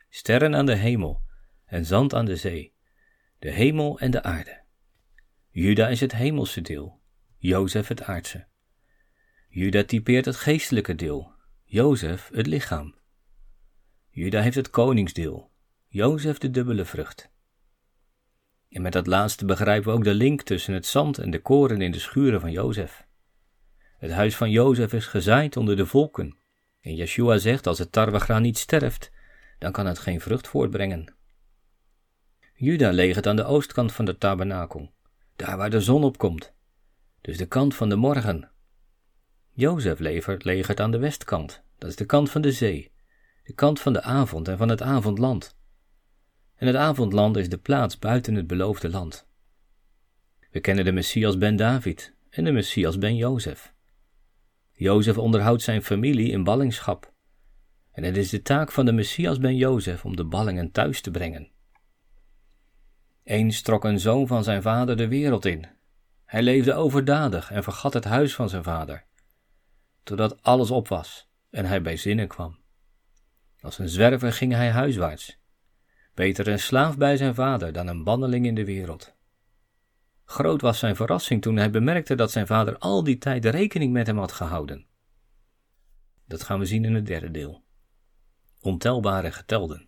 Sterren 0.09 0.55
aan 0.55 0.65
de 0.65 0.75
hemel 0.75 1.21
en 1.65 1.85
zand 1.85 2.13
aan 2.13 2.25
de 2.25 2.35
zee, 2.35 2.73
de 3.39 3.51
hemel 3.51 3.99
en 3.99 4.11
de 4.11 4.23
aarde. 4.23 4.61
Juda 5.49 5.87
is 5.87 5.99
het 5.99 6.11
hemelse 6.11 6.61
deel, 6.61 7.01
Jozef 7.37 7.87
het 7.87 8.03
aardse. 8.03 8.47
Juda 9.47 9.83
typeert 9.83 10.25
het 10.25 10.35
geestelijke 10.35 10.95
deel, 10.95 11.31
Jozef 11.63 12.29
het 12.33 12.47
lichaam. 12.47 12.95
Juda 14.09 14.41
heeft 14.41 14.55
het 14.55 14.69
koningsdeel, 14.69 15.51
Jozef 15.87 16.37
de 16.37 16.49
dubbele 16.49 16.85
vrucht. 16.85 17.31
En 18.69 18.81
met 18.81 18.93
dat 18.93 19.07
laatste 19.07 19.45
begrijpen 19.45 19.89
we 19.89 19.97
ook 19.97 20.03
de 20.03 20.13
link 20.13 20.41
tussen 20.41 20.73
het 20.73 20.85
zand 20.85 21.17
en 21.17 21.31
de 21.31 21.41
koren 21.41 21.81
in 21.81 21.91
de 21.91 21.99
schuren 21.99 22.41
van 22.41 22.51
Jozef. 22.51 23.06
Het 23.97 24.11
huis 24.11 24.35
van 24.35 24.51
Jozef 24.51 24.93
is 24.93 25.05
gezaaid 25.05 25.57
onder 25.57 25.75
de 25.75 25.85
volken. 25.85 26.37
En 26.81 26.95
Yeshua 26.95 27.37
zegt: 27.37 27.67
als 27.67 27.79
het 27.79 27.91
tarwegraan 27.91 28.41
niet 28.41 28.57
sterft, 28.57 29.11
dan 29.59 29.71
kan 29.71 29.85
het 29.85 29.99
geen 29.99 30.21
vrucht 30.21 30.47
voortbrengen. 30.47 31.15
Juda 32.53 32.91
legert 32.91 33.27
aan 33.27 33.35
de 33.35 33.43
oostkant 33.43 33.91
van 33.91 34.05
de 34.05 34.17
tabernakel, 34.17 34.93
daar 35.35 35.57
waar 35.57 35.69
de 35.69 35.81
zon 35.81 36.03
opkomt, 36.03 36.53
dus 37.21 37.37
de 37.37 37.45
kant 37.45 37.75
van 37.75 37.89
de 37.89 37.95
morgen. 37.95 38.51
Jozef 39.51 39.99
levert, 39.99 40.43
legert 40.43 40.79
aan 40.79 40.91
de 40.91 40.97
westkant, 40.97 41.63
dat 41.77 41.89
is 41.89 41.95
de 41.95 42.05
kant 42.05 42.31
van 42.31 42.41
de 42.41 42.51
zee, 42.51 42.91
de 43.43 43.53
kant 43.53 43.79
van 43.79 43.93
de 43.93 44.01
avond 44.01 44.47
en 44.47 44.57
van 44.57 44.69
het 44.69 44.81
avondland. 44.81 45.55
En 46.55 46.67
het 46.67 46.75
avondland 46.75 47.37
is 47.37 47.49
de 47.49 47.57
plaats 47.57 47.99
buiten 47.99 48.35
het 48.35 48.47
beloofde 48.47 48.89
land. 48.89 49.27
We 50.51 50.59
kennen 50.59 50.85
de 50.85 50.91
Messias 50.91 51.37
ben 51.37 51.55
David 51.55 52.13
en 52.29 52.43
de 52.43 52.51
Messias 52.51 52.97
ben 52.97 53.15
Jozef. 53.15 53.75
Jozef 54.79 55.17
onderhoudt 55.17 55.61
zijn 55.61 55.83
familie 55.83 56.31
in 56.31 56.43
ballingschap. 56.43 57.13
En 57.91 58.03
het 58.03 58.17
is 58.17 58.29
de 58.29 58.41
taak 58.41 58.71
van 58.71 58.85
de 58.85 58.91
Messias 58.91 59.39
ben 59.39 59.55
Jozef 59.55 60.05
om 60.05 60.15
de 60.15 60.25
ballingen 60.25 60.71
thuis 60.71 61.01
te 61.01 61.11
brengen. 61.11 61.51
Eens 63.23 63.61
trok 63.61 63.83
een 63.83 63.99
zoon 63.99 64.27
van 64.27 64.43
zijn 64.43 64.61
vader 64.61 64.97
de 64.97 65.07
wereld 65.07 65.45
in. 65.45 65.65
Hij 66.25 66.41
leefde 66.41 66.73
overdadig 66.73 67.51
en 67.51 67.63
vergat 67.63 67.93
het 67.93 68.03
huis 68.03 68.35
van 68.35 68.49
zijn 68.49 68.63
vader, 68.63 69.05
totdat 70.03 70.43
alles 70.43 70.71
op 70.71 70.87
was 70.87 71.29
en 71.49 71.65
hij 71.65 71.81
bij 71.81 71.97
zinnen 71.97 72.27
kwam. 72.27 72.57
Als 73.59 73.79
een 73.79 73.89
zwerver 73.89 74.33
ging 74.33 74.53
hij 74.53 74.69
huiswaarts. 74.69 75.39
Beter 76.13 76.47
een 76.47 76.59
slaaf 76.59 76.97
bij 76.97 77.17
zijn 77.17 77.35
vader 77.35 77.73
dan 77.73 77.87
een 77.87 78.03
banneling 78.03 78.45
in 78.45 78.55
de 78.55 78.65
wereld. 78.65 79.16
Groot 80.29 80.61
was 80.61 80.79
zijn 80.79 80.95
verrassing 80.95 81.41
toen 81.41 81.55
hij 81.55 81.69
bemerkte 81.69 82.15
dat 82.15 82.31
zijn 82.31 82.47
vader 82.47 82.77
al 82.77 83.03
die 83.03 83.17
tijd 83.17 83.45
rekening 83.45 83.93
met 83.93 84.07
hem 84.07 84.17
had 84.17 84.31
gehouden. 84.31 84.85
Dat 86.25 86.43
gaan 86.43 86.59
we 86.59 86.65
zien 86.65 86.85
in 86.85 86.93
het 86.93 87.05
derde 87.05 87.31
deel. 87.31 87.63
Ontelbare 88.61 89.31
getelden. 89.31 89.87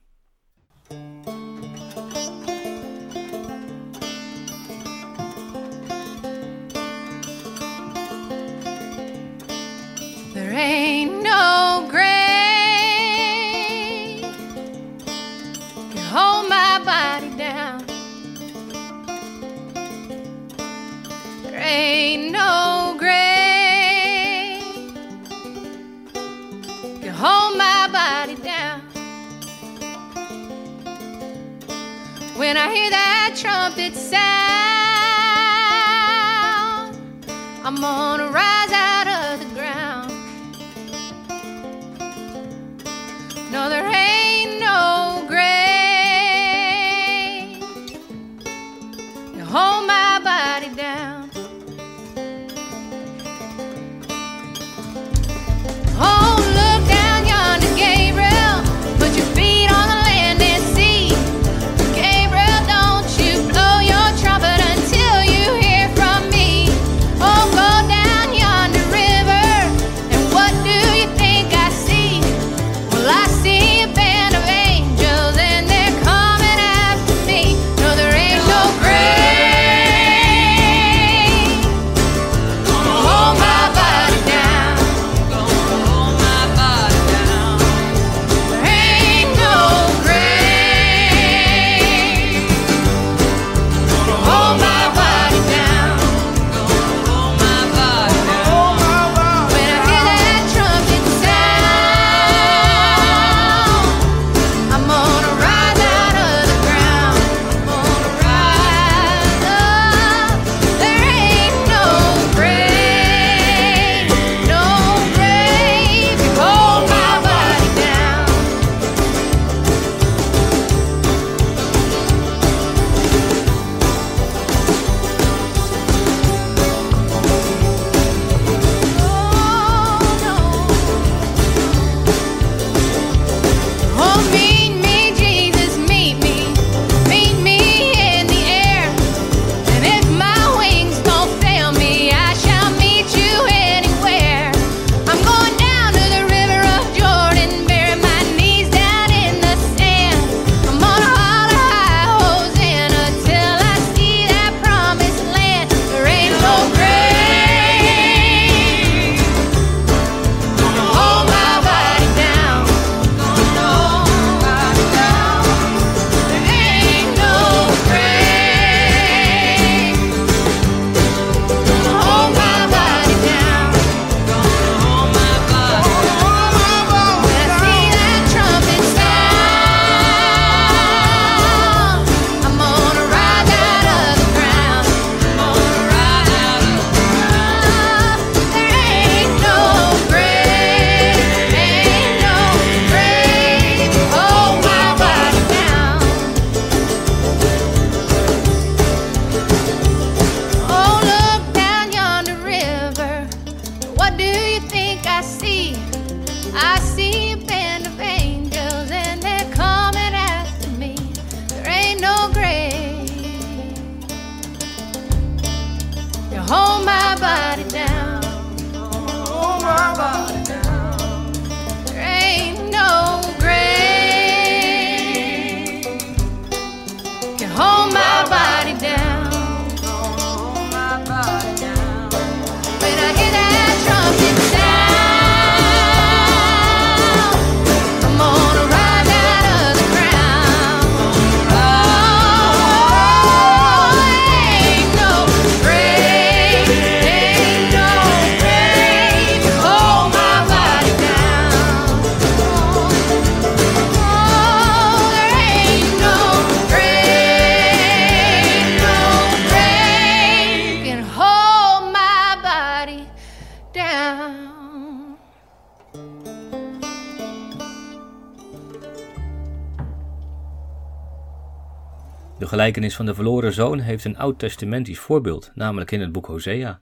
De 272.40 272.48
gelijkenis 272.48 272.96
van 272.96 273.06
de 273.06 273.14
verloren 273.14 273.54
zoon 273.54 273.80
heeft 273.80 274.06
een 274.06 274.18
oud-testamentisch 274.18 275.00
voorbeeld, 275.00 275.52
namelijk 275.56 275.92
in 275.92 276.02
het 276.02 276.12
boek 276.12 276.26
Hosea. 276.26 276.82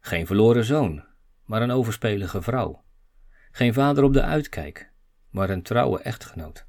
Geen 0.00 0.26
verloren 0.26 0.64
zoon, 0.64 1.04
maar 1.44 1.62
een 1.62 1.70
overspelige 1.70 2.42
vrouw. 2.42 2.84
Geen 3.50 3.74
vader 3.74 4.04
op 4.04 4.12
de 4.12 4.22
uitkijk, 4.22 4.92
maar 5.30 5.50
een 5.50 5.62
trouwe 5.62 6.00
echtgenoot. 6.00 6.66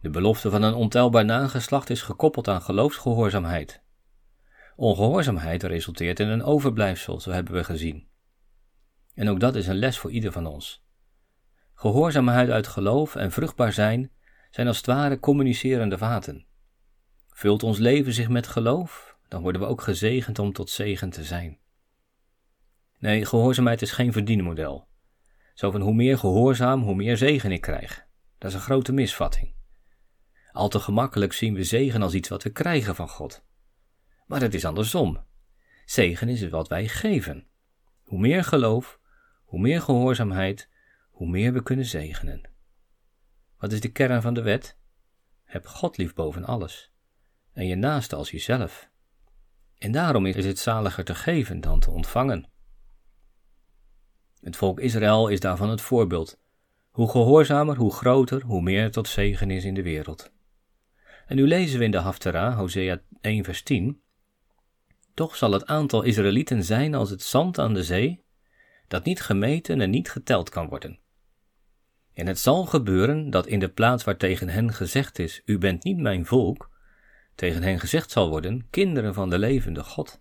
De 0.00 0.10
belofte 0.10 0.50
van 0.50 0.62
een 0.62 0.74
ontelbaar 0.74 1.24
nageslacht 1.24 1.90
is 1.90 2.02
gekoppeld 2.02 2.48
aan 2.48 2.62
geloofsgehoorzaamheid. 2.62 3.82
Ongehoorzaamheid 4.76 5.62
resulteert 5.62 6.20
in 6.20 6.28
een 6.28 6.42
overblijfsel, 6.42 7.20
zo 7.20 7.30
hebben 7.30 7.54
we 7.54 7.64
gezien. 7.64 8.08
En 9.14 9.28
ook 9.28 9.40
dat 9.40 9.54
is 9.54 9.66
een 9.66 9.78
les 9.78 9.98
voor 9.98 10.10
ieder 10.10 10.32
van 10.32 10.46
ons. 10.46 10.84
Gehoorzaamheid 11.74 12.50
uit 12.50 12.66
geloof 12.66 13.16
en 13.16 13.30
vruchtbaar 13.30 13.72
zijn 13.72 14.10
zijn 14.50 14.66
als 14.66 14.76
het 14.76 14.86
ware 14.86 15.20
communicerende 15.20 15.98
vaten. 15.98 16.46
Vult 17.28 17.62
ons 17.62 17.78
leven 17.78 18.12
zich 18.12 18.28
met 18.28 18.46
geloof, 18.46 19.16
dan 19.28 19.42
worden 19.42 19.60
we 19.60 19.66
ook 19.66 19.80
gezegend 19.80 20.38
om 20.38 20.52
tot 20.52 20.70
zegen 20.70 21.10
te 21.10 21.24
zijn. 21.24 21.58
Nee, 22.98 23.24
gehoorzaamheid 23.24 23.82
is 23.82 23.92
geen 23.92 24.12
verdienmodel. 24.12 24.88
Zo 25.54 25.70
van 25.70 25.80
hoe 25.80 25.94
meer 25.94 26.18
gehoorzaam, 26.18 26.82
hoe 26.82 26.94
meer 26.94 27.16
zegen 27.16 27.52
ik 27.52 27.60
krijg. 27.60 28.06
Dat 28.38 28.50
is 28.50 28.56
een 28.56 28.62
grote 28.62 28.92
misvatting. 28.92 29.54
Al 30.52 30.68
te 30.68 30.80
gemakkelijk 30.80 31.32
zien 31.32 31.54
we 31.54 31.64
zegen 31.64 32.02
als 32.02 32.14
iets 32.14 32.28
wat 32.28 32.42
we 32.42 32.50
krijgen 32.50 32.94
van 32.94 33.08
God. 33.08 33.44
Maar 34.26 34.40
het 34.40 34.54
is 34.54 34.64
andersom. 34.64 35.24
Zegen 35.84 36.28
is 36.28 36.48
wat 36.48 36.68
wij 36.68 36.88
geven. 36.88 37.46
Hoe 38.04 38.18
meer 38.18 38.44
geloof, 38.44 39.00
hoe 39.44 39.60
meer 39.60 39.82
gehoorzaamheid, 39.82 40.68
hoe 41.10 41.28
meer 41.28 41.52
we 41.52 41.62
kunnen 41.62 41.84
zegenen. 41.84 42.49
Wat 43.60 43.72
is 43.72 43.80
de 43.80 43.92
kern 43.92 44.22
van 44.22 44.34
de 44.34 44.42
wet? 44.42 44.76
Heb 45.44 45.66
God 45.66 45.96
lief 45.96 46.14
boven 46.14 46.44
alles 46.44 46.90
en 47.52 47.66
je 47.66 47.74
naaste 47.74 48.16
als 48.16 48.30
jezelf. 48.30 48.88
En 49.78 49.92
daarom 49.92 50.26
is 50.26 50.46
het 50.46 50.58
zaliger 50.58 51.04
te 51.04 51.14
geven 51.14 51.60
dan 51.60 51.80
te 51.80 51.90
ontvangen. 51.90 52.48
Het 54.40 54.56
volk 54.56 54.80
Israël 54.80 55.28
is 55.28 55.40
daarvan 55.40 55.70
het 55.70 55.80
voorbeeld. 55.80 56.38
Hoe 56.90 57.10
gehoorzamer, 57.10 57.76
hoe 57.76 57.92
groter, 57.92 58.42
hoe 58.42 58.62
meer 58.62 58.90
tot 58.90 59.08
zegen 59.08 59.50
is 59.50 59.64
in 59.64 59.74
de 59.74 59.82
wereld. 59.82 60.32
En 61.26 61.36
nu 61.36 61.46
lezen 61.46 61.78
we 61.78 61.84
in 61.84 61.90
de 61.90 61.98
Haftara, 61.98 62.54
Hosea 62.54 63.00
1 63.20 63.44
vers 63.44 63.62
10, 63.62 64.00
Toch 65.14 65.36
zal 65.36 65.52
het 65.52 65.66
aantal 65.66 66.02
Israëlieten 66.02 66.64
zijn 66.64 66.94
als 66.94 67.10
het 67.10 67.22
zand 67.22 67.58
aan 67.58 67.74
de 67.74 67.84
zee, 67.84 68.24
dat 68.88 69.04
niet 69.04 69.20
gemeten 69.20 69.80
en 69.80 69.90
niet 69.90 70.10
geteld 70.10 70.48
kan 70.48 70.68
worden. 70.68 70.98
En 72.20 72.26
het 72.26 72.38
zal 72.38 72.66
gebeuren 72.66 73.30
dat 73.30 73.46
in 73.46 73.58
de 73.58 73.68
plaats 73.68 74.04
waar 74.04 74.16
tegen 74.16 74.48
hen 74.48 74.72
gezegd 74.72 75.18
is, 75.18 75.42
u 75.44 75.58
bent 75.58 75.84
niet 75.84 75.98
mijn 75.98 76.26
volk, 76.26 76.70
tegen 77.34 77.62
hen 77.62 77.80
gezegd 77.80 78.10
zal 78.10 78.28
worden, 78.28 78.66
kinderen 78.70 79.14
van 79.14 79.30
de 79.30 79.38
levende 79.38 79.82
God. 79.82 80.20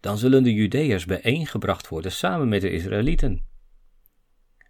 Dan 0.00 0.18
zullen 0.18 0.42
de 0.42 0.54
Judeërs 0.54 1.04
bijeengebracht 1.04 1.88
worden 1.88 2.12
samen 2.12 2.48
met 2.48 2.60
de 2.60 2.70
Israëlieten. 2.70 3.46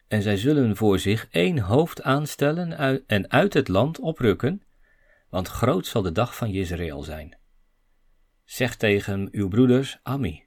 En 0.08 0.22
zij 0.22 0.36
zullen 0.36 0.76
voor 0.76 0.98
zich 0.98 1.28
één 1.30 1.58
hoofd 1.58 2.02
aanstellen 2.02 3.06
en 3.06 3.30
uit 3.30 3.54
het 3.54 3.68
land 3.68 3.98
oprukken, 3.98 4.62
want 5.28 5.48
groot 5.48 5.86
zal 5.86 6.02
de 6.02 6.12
dag 6.12 6.36
van 6.36 6.50
Jezreel 6.50 7.02
zijn. 7.02 7.38
Zeg 8.44 8.76
tegen 8.76 9.28
uw 9.32 9.48
broeders 9.48 9.98
Ami, 10.02 10.44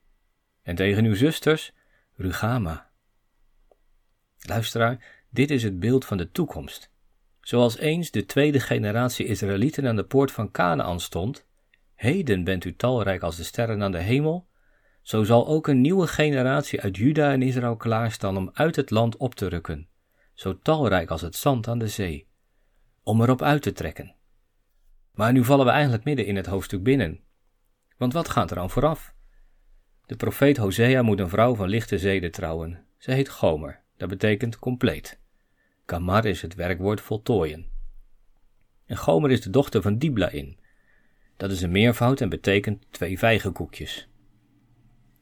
en 0.62 0.76
tegen 0.76 1.06
uw 1.06 1.16
zusters 1.16 1.72
Rugama. 2.16 2.90
Luisteraar, 4.40 5.21
dit 5.32 5.52
is 5.52 5.64
het 5.64 5.80
beeld 5.80 6.06
van 6.06 6.18
de 6.18 6.32
toekomst. 6.32 6.92
Zoals 7.42 7.78
eens 7.78 8.12
de 8.12 8.26
tweede 8.26 8.60
generatie 8.60 9.26
Israëlieten 9.26 9.88
aan 9.88 9.96
de 9.96 10.04
poort 10.04 10.32
van 10.32 10.52
Canaan 10.52 11.00
stond, 11.00 11.46
heden 11.96 12.44
bent 12.44 12.66
u 12.66 12.76
talrijk 12.76 13.22
als 13.22 13.36
de 13.36 13.44
sterren 13.44 13.84
aan 13.84 13.92
de 13.92 14.02
hemel, 14.02 14.48
zo 15.02 15.24
zal 15.24 15.48
ook 15.48 15.68
een 15.68 15.82
nieuwe 15.82 16.08
generatie 16.08 16.82
uit 16.82 16.98
Juda 16.98 17.32
en 17.32 17.42
Israël 17.42 17.76
klaarstaan 17.76 18.38
om 18.38 18.50
uit 18.54 18.76
het 18.76 18.90
land 18.90 19.18
op 19.18 19.36
te 19.36 19.48
rukken, 19.48 19.88
zo 20.34 20.60
talrijk 20.60 21.10
als 21.10 21.22
het 21.22 21.36
zand 21.36 21.68
aan 21.68 21.80
de 21.80 21.88
zee, 21.88 22.28
om 23.04 23.22
erop 23.22 23.42
uit 23.42 23.62
te 23.62 23.72
trekken. 23.72 24.16
Maar 25.14 25.32
nu 25.32 25.44
vallen 25.44 25.66
we 25.66 25.72
eigenlijk 25.72 26.04
midden 26.04 26.26
in 26.26 26.36
het 26.36 26.46
hoofdstuk 26.46 26.84
binnen. 26.84 27.20
Want 27.98 28.14
wat 28.14 28.30
gaat 28.30 28.52
er 28.52 28.60
aan 28.60 28.70
vooraf? 28.70 29.14
De 30.06 30.16
profeet 30.16 30.58
Hosea 30.58 31.02
moet 31.02 31.20
een 31.20 31.30
vrouw 31.30 31.56
van 31.56 31.70
lichte 31.70 31.98
zeden 31.98 32.32
trouwen. 32.32 32.86
Ze 32.98 33.12
heet 33.12 33.30
Gomer, 33.30 33.84
dat 33.98 34.10
betekent 34.10 34.60
compleet. 34.60 35.21
Kamar 35.92 36.26
is 36.26 36.42
het 36.42 36.56
werkwoord 36.56 37.02
voltooien. 37.02 37.66
En 38.86 38.98
Gomer 38.98 39.32
is 39.32 39.42
de 39.42 39.50
dochter 39.50 39.82
van 39.82 39.98
Diblain. 39.98 40.60
Dat 41.38 41.52
is 41.52 41.62
een 41.62 41.72
meervoud 41.72 42.22
en 42.22 42.30
betekent 42.30 42.86
twee 42.92 43.20
vijgenkoekjes. 43.20 44.08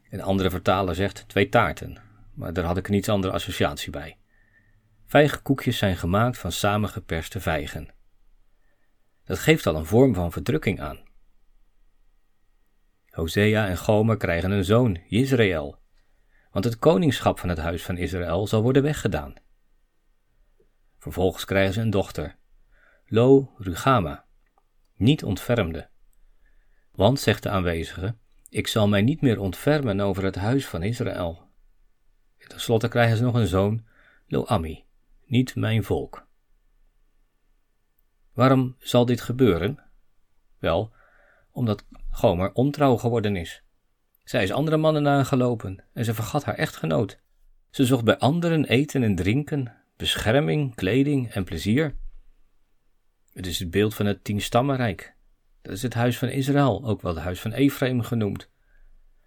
Een 0.09 0.21
andere 0.21 0.49
vertaler 0.49 0.95
zegt 0.95 1.27
twee 1.27 1.49
taarten, 1.49 1.97
maar 2.33 2.53
daar 2.53 2.63
had 2.63 2.77
ik 2.77 2.87
een 2.87 2.93
iets 2.93 3.09
andere 3.09 3.33
associatie 3.33 3.91
bij. 3.91 4.17
Vijgenkoekjes 5.05 5.77
zijn 5.77 5.97
gemaakt 5.97 6.37
van 6.37 6.51
samengeperste 6.51 7.39
vijgen. 7.39 7.89
Dat 9.23 9.39
geeft 9.39 9.67
al 9.67 9.75
een 9.75 9.85
vorm 9.85 10.13
van 10.13 10.31
verdrukking 10.31 10.81
aan. 10.81 10.99
Hosea 13.09 13.67
en 13.67 13.77
Gomer 13.77 14.17
krijgen 14.17 14.51
een 14.51 14.65
zoon, 14.65 14.99
Israël, 15.07 15.79
want 16.51 16.65
het 16.65 16.79
koningschap 16.79 17.39
van 17.39 17.49
het 17.49 17.59
huis 17.59 17.83
van 17.83 17.97
Israël 17.97 18.47
zal 18.47 18.61
worden 18.61 18.83
weggedaan. 18.83 19.47
Vervolgens 20.99 21.45
krijgen 21.45 21.73
ze 21.73 21.81
een 21.81 21.89
dochter, 21.89 22.35
Lo 23.05 23.53
Rugama, 23.57 24.25
niet 24.95 25.23
ontfermde. 25.23 25.89
Want, 26.91 27.19
zegt 27.19 27.43
de 27.43 27.49
aanwezige, 27.49 28.15
ik 28.49 28.67
zal 28.67 28.87
mij 28.87 29.01
niet 29.01 29.21
meer 29.21 29.39
ontfermen 29.39 29.99
over 29.99 30.23
het 30.23 30.35
huis 30.35 30.67
van 30.67 30.83
Israël. 30.83 31.47
Ten 32.47 32.59
slotte 32.59 32.87
krijgen 32.87 33.17
ze 33.17 33.23
nog 33.23 33.35
een 33.35 33.47
zoon, 33.47 33.85
Lo 34.27 34.45
Ami, 34.45 34.85
niet 35.25 35.55
mijn 35.55 35.83
volk. 35.83 36.27
Waarom 38.33 38.75
zal 38.79 39.05
dit 39.05 39.21
gebeuren? 39.21 39.79
Wel, 40.57 40.93
omdat 41.51 41.85
Gomer 42.09 42.53
ontrouw 42.53 42.97
geworden 42.97 43.35
is. 43.35 43.63
Zij 44.23 44.43
is 44.43 44.51
andere 44.51 44.77
mannen 44.77 45.03
nagelopen 45.03 45.83
en 45.93 46.05
ze 46.05 46.13
vergat 46.13 46.43
haar 46.43 46.55
echtgenoot. 46.55 47.19
Ze 47.69 47.85
zocht 47.85 48.03
bij 48.03 48.17
anderen 48.17 48.65
eten 48.65 49.03
en 49.03 49.15
drinken, 49.15 49.78
bescherming, 49.99 50.75
kleding 50.75 51.31
en 51.31 51.43
plezier. 51.43 51.95
Het 53.33 53.45
is 53.45 53.59
het 53.59 53.71
beeld 53.71 53.95
van 53.95 54.05
het 54.05 54.23
tienstammenrijk. 54.23 55.15
Dat 55.61 55.73
is 55.73 55.81
het 55.81 55.93
huis 55.93 56.17
van 56.17 56.27
Israël, 56.27 56.85
ook 56.85 57.01
wel 57.01 57.15
het 57.15 57.23
huis 57.23 57.39
van 57.41 57.51
Ephraim 57.51 58.01
genoemd. 58.01 58.49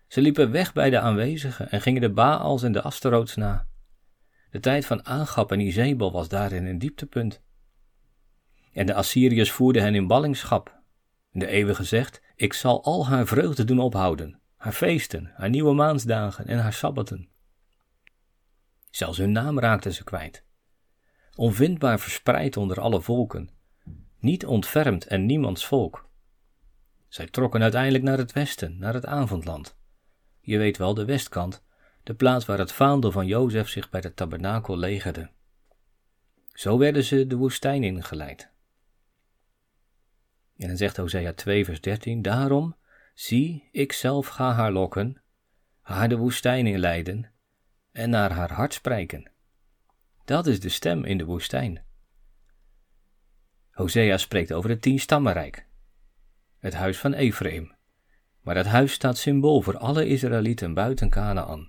Ze 0.08 0.20
liepen 0.20 0.50
weg 0.50 0.72
bij 0.72 0.90
de 0.90 0.98
aanwezigen 0.98 1.70
en 1.70 1.80
gingen 1.80 2.00
de 2.00 2.10
Baals 2.10 2.62
en 2.62 2.72
de 2.72 2.82
Asteroots 2.82 3.36
na. 3.36 3.66
De 4.50 4.60
tijd 4.60 4.86
van 4.86 5.06
Aangap 5.06 5.52
en 5.52 5.60
Izebel 5.60 6.12
was 6.12 6.28
daarin 6.28 6.66
een 6.66 6.78
dieptepunt. 6.78 7.42
En 8.72 8.86
de 8.86 8.94
Assyriërs 8.94 9.50
voerden 9.50 9.82
hen 9.82 9.94
in 9.94 10.06
ballingschap. 10.06 10.80
De 11.30 11.46
eeuwige 11.46 11.84
zegt, 11.84 12.22
ik 12.36 12.52
zal 12.52 12.84
al 12.84 13.06
haar 13.06 13.26
vreugde 13.26 13.64
doen 13.64 13.78
ophouden, 13.78 14.40
haar 14.56 14.72
feesten, 14.72 15.32
haar 15.34 15.50
nieuwe 15.50 15.74
maansdagen 15.74 16.46
en 16.46 16.58
haar 16.58 16.72
sabbaten. 16.72 17.28
Zelfs 18.90 19.18
hun 19.18 19.32
naam 19.32 19.58
raakten 19.58 19.92
ze 19.92 20.04
kwijt. 20.04 20.44
Onvindbaar 21.36 22.00
verspreid 22.00 22.56
onder 22.56 22.80
alle 22.80 23.00
volken, 23.00 23.50
niet 24.18 24.46
ontfermd 24.46 25.06
en 25.06 25.26
niemands 25.26 25.66
volk. 25.66 26.08
Zij 27.08 27.26
trokken 27.26 27.62
uiteindelijk 27.62 28.04
naar 28.04 28.18
het 28.18 28.32
westen, 28.32 28.78
naar 28.78 28.94
het 28.94 29.06
avondland. 29.06 29.76
Je 30.40 30.58
weet 30.58 30.76
wel, 30.76 30.94
de 30.94 31.04
westkant, 31.04 31.62
de 32.02 32.14
plaats 32.14 32.44
waar 32.44 32.58
het 32.58 32.72
vaandel 32.72 33.12
van 33.12 33.26
Jozef 33.26 33.68
zich 33.68 33.90
bij 33.90 34.00
de 34.00 34.14
tabernakel 34.14 34.76
legerde. 34.76 35.30
Zo 36.52 36.78
werden 36.78 37.04
ze 37.04 37.26
de 37.26 37.36
woestijn 37.36 37.84
ingeleid. 37.84 38.50
En 40.56 40.68
dan 40.68 40.76
zegt 40.76 40.96
Hosea 40.96 41.32
2, 41.32 41.64
vers 41.64 41.80
13: 41.80 42.22
Daarom, 42.22 42.76
zie, 43.14 43.68
ik 43.72 43.92
zelf 43.92 44.26
ga 44.26 44.52
haar 44.52 44.72
lokken, 44.72 45.22
haar 45.80 46.08
de 46.08 46.16
woestijn 46.16 46.66
inleiden 46.66 47.30
en 47.92 48.10
naar 48.10 48.30
haar 48.30 48.52
hart 48.52 48.74
spreken. 48.74 49.31
Dat 50.32 50.46
is 50.46 50.60
de 50.60 50.68
stem 50.68 51.04
in 51.04 51.18
de 51.18 51.24
woestijn. 51.24 51.84
Hosea 53.70 54.16
spreekt 54.16 54.52
over 54.52 54.70
het 54.70 54.82
tienstammenrijk, 54.82 55.66
het 56.58 56.74
huis 56.74 56.98
van 56.98 57.12
Ephraim. 57.12 57.74
Maar 58.40 58.54
dat 58.54 58.66
huis 58.66 58.92
staat 58.92 59.18
symbool 59.18 59.60
voor 59.60 59.78
alle 59.78 60.06
Israëlieten 60.06 60.74
buiten 60.74 61.10
Canaan. 61.10 61.68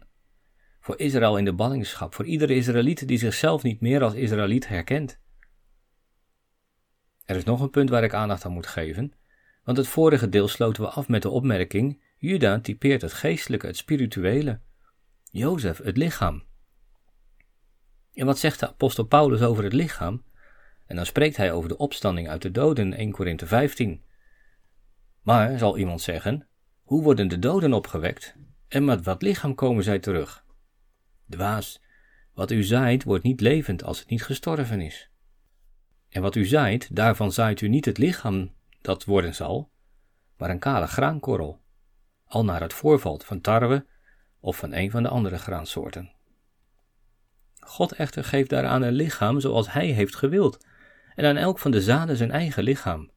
Voor 0.80 1.00
Israël 1.00 1.38
in 1.38 1.46
de 1.46 1.54
ballingschap, 1.54 2.14
voor 2.14 2.26
iedere 2.26 2.56
Israëliet 2.56 3.08
die 3.08 3.18
zichzelf 3.18 3.64
niet 3.64 3.82
meer 3.82 4.04
als 4.04 4.14
Israëliet 4.14 4.68
herkent. 4.68 5.20
Er 7.26 7.36
is 7.36 7.44
nog 7.44 7.62
een 7.62 7.70
punt 7.70 7.90
waar 7.90 8.04
ik 8.04 8.14
aandacht 8.14 8.46
aan 8.46 8.52
moet 8.52 8.68
geven, 8.68 9.14
want 9.64 9.78
het 9.78 9.88
vorige 9.88 10.30
deel 10.30 10.48
sloten 10.48 10.84
we 10.84 10.90
af 10.90 11.08
met 11.08 11.22
de 11.22 11.30
opmerking: 11.30 12.04
Juda 12.18 12.60
typeert 12.60 13.02
het 13.02 13.14
geestelijke, 13.14 13.68
het 13.68 13.78
spirituele, 13.78 14.60
Jozef 15.32 15.78
het 15.78 15.98
lichaam. 15.98 16.52
En 18.14 18.26
wat 18.26 18.40
zegt 18.40 18.60
de 18.60 18.68
apostel 18.68 19.04
Paulus 19.04 19.42
over 19.42 19.64
het 19.64 19.74
lichaam? 19.74 20.24
En 20.86 20.96
dan 20.96 21.06
spreekt 21.06 21.38
hij 21.38 21.52
over 21.52 21.70
de 21.70 21.78
opstanding 21.78 22.30
uit 22.30 22.42
de 22.42 22.52
doden 22.52 22.86
in 22.86 22.94
1 22.94 23.12
Korinthe 23.12 23.48
15. 23.48 24.04
Maar, 25.22 25.58
zal 25.58 25.78
iemand 25.78 26.02
zeggen, 26.02 26.48
hoe 26.82 27.04
worden 27.04 27.28
de 27.28 27.40
doden 27.40 27.74
opgewekt 27.74 28.36
en 28.68 28.86
met 28.86 29.04
wat 29.04 29.22
lichaam 29.22 29.56
komen 29.56 29.84
zij 29.84 30.00
terug? 30.00 30.46
Dwaas, 31.30 31.82
wat 32.34 32.52
u 32.52 32.64
zaait 32.64 33.04
wordt 33.04 33.24
niet 33.24 33.42
levend 33.42 33.84
als 33.84 34.00
het 34.00 34.10
niet 34.10 34.24
gestorven 34.24 34.82
is. 34.82 35.10
En 36.10 36.22
wat 36.22 36.36
u 36.36 36.46
zaait, 36.46 36.96
daarvan 36.96 37.32
zaait 37.32 37.62
u 37.62 37.68
niet 37.68 37.86
het 37.86 37.98
lichaam 37.98 38.54
dat 38.82 39.06
worden 39.06 39.36
zal, 39.36 39.72
maar 40.38 40.50
een 40.50 40.60
kale 40.60 40.88
graankorrel, 40.88 41.62
al 42.26 42.44
naar 42.44 42.62
het 42.62 42.74
voorvalt 42.74 43.26
van 43.26 43.42
tarwe 43.42 43.86
of 44.40 44.58
van 44.58 44.74
een 44.74 44.92
van 44.92 45.04
de 45.04 45.10
andere 45.10 45.38
graansoorten. 45.38 46.12
God 47.66 47.92
echter 47.92 48.24
geeft 48.24 48.50
daaraan 48.50 48.82
een 48.82 48.94
lichaam 48.94 49.40
zoals 49.40 49.72
Hij 49.72 49.88
heeft 49.88 50.16
gewild, 50.16 50.66
en 51.16 51.26
aan 51.26 51.38
elk 51.38 51.60
van 51.60 51.72
de 51.72 51.82
zaden 51.82 52.18
zijn 52.18 52.32
eigen 52.32 52.64
lichaam. 52.64 53.12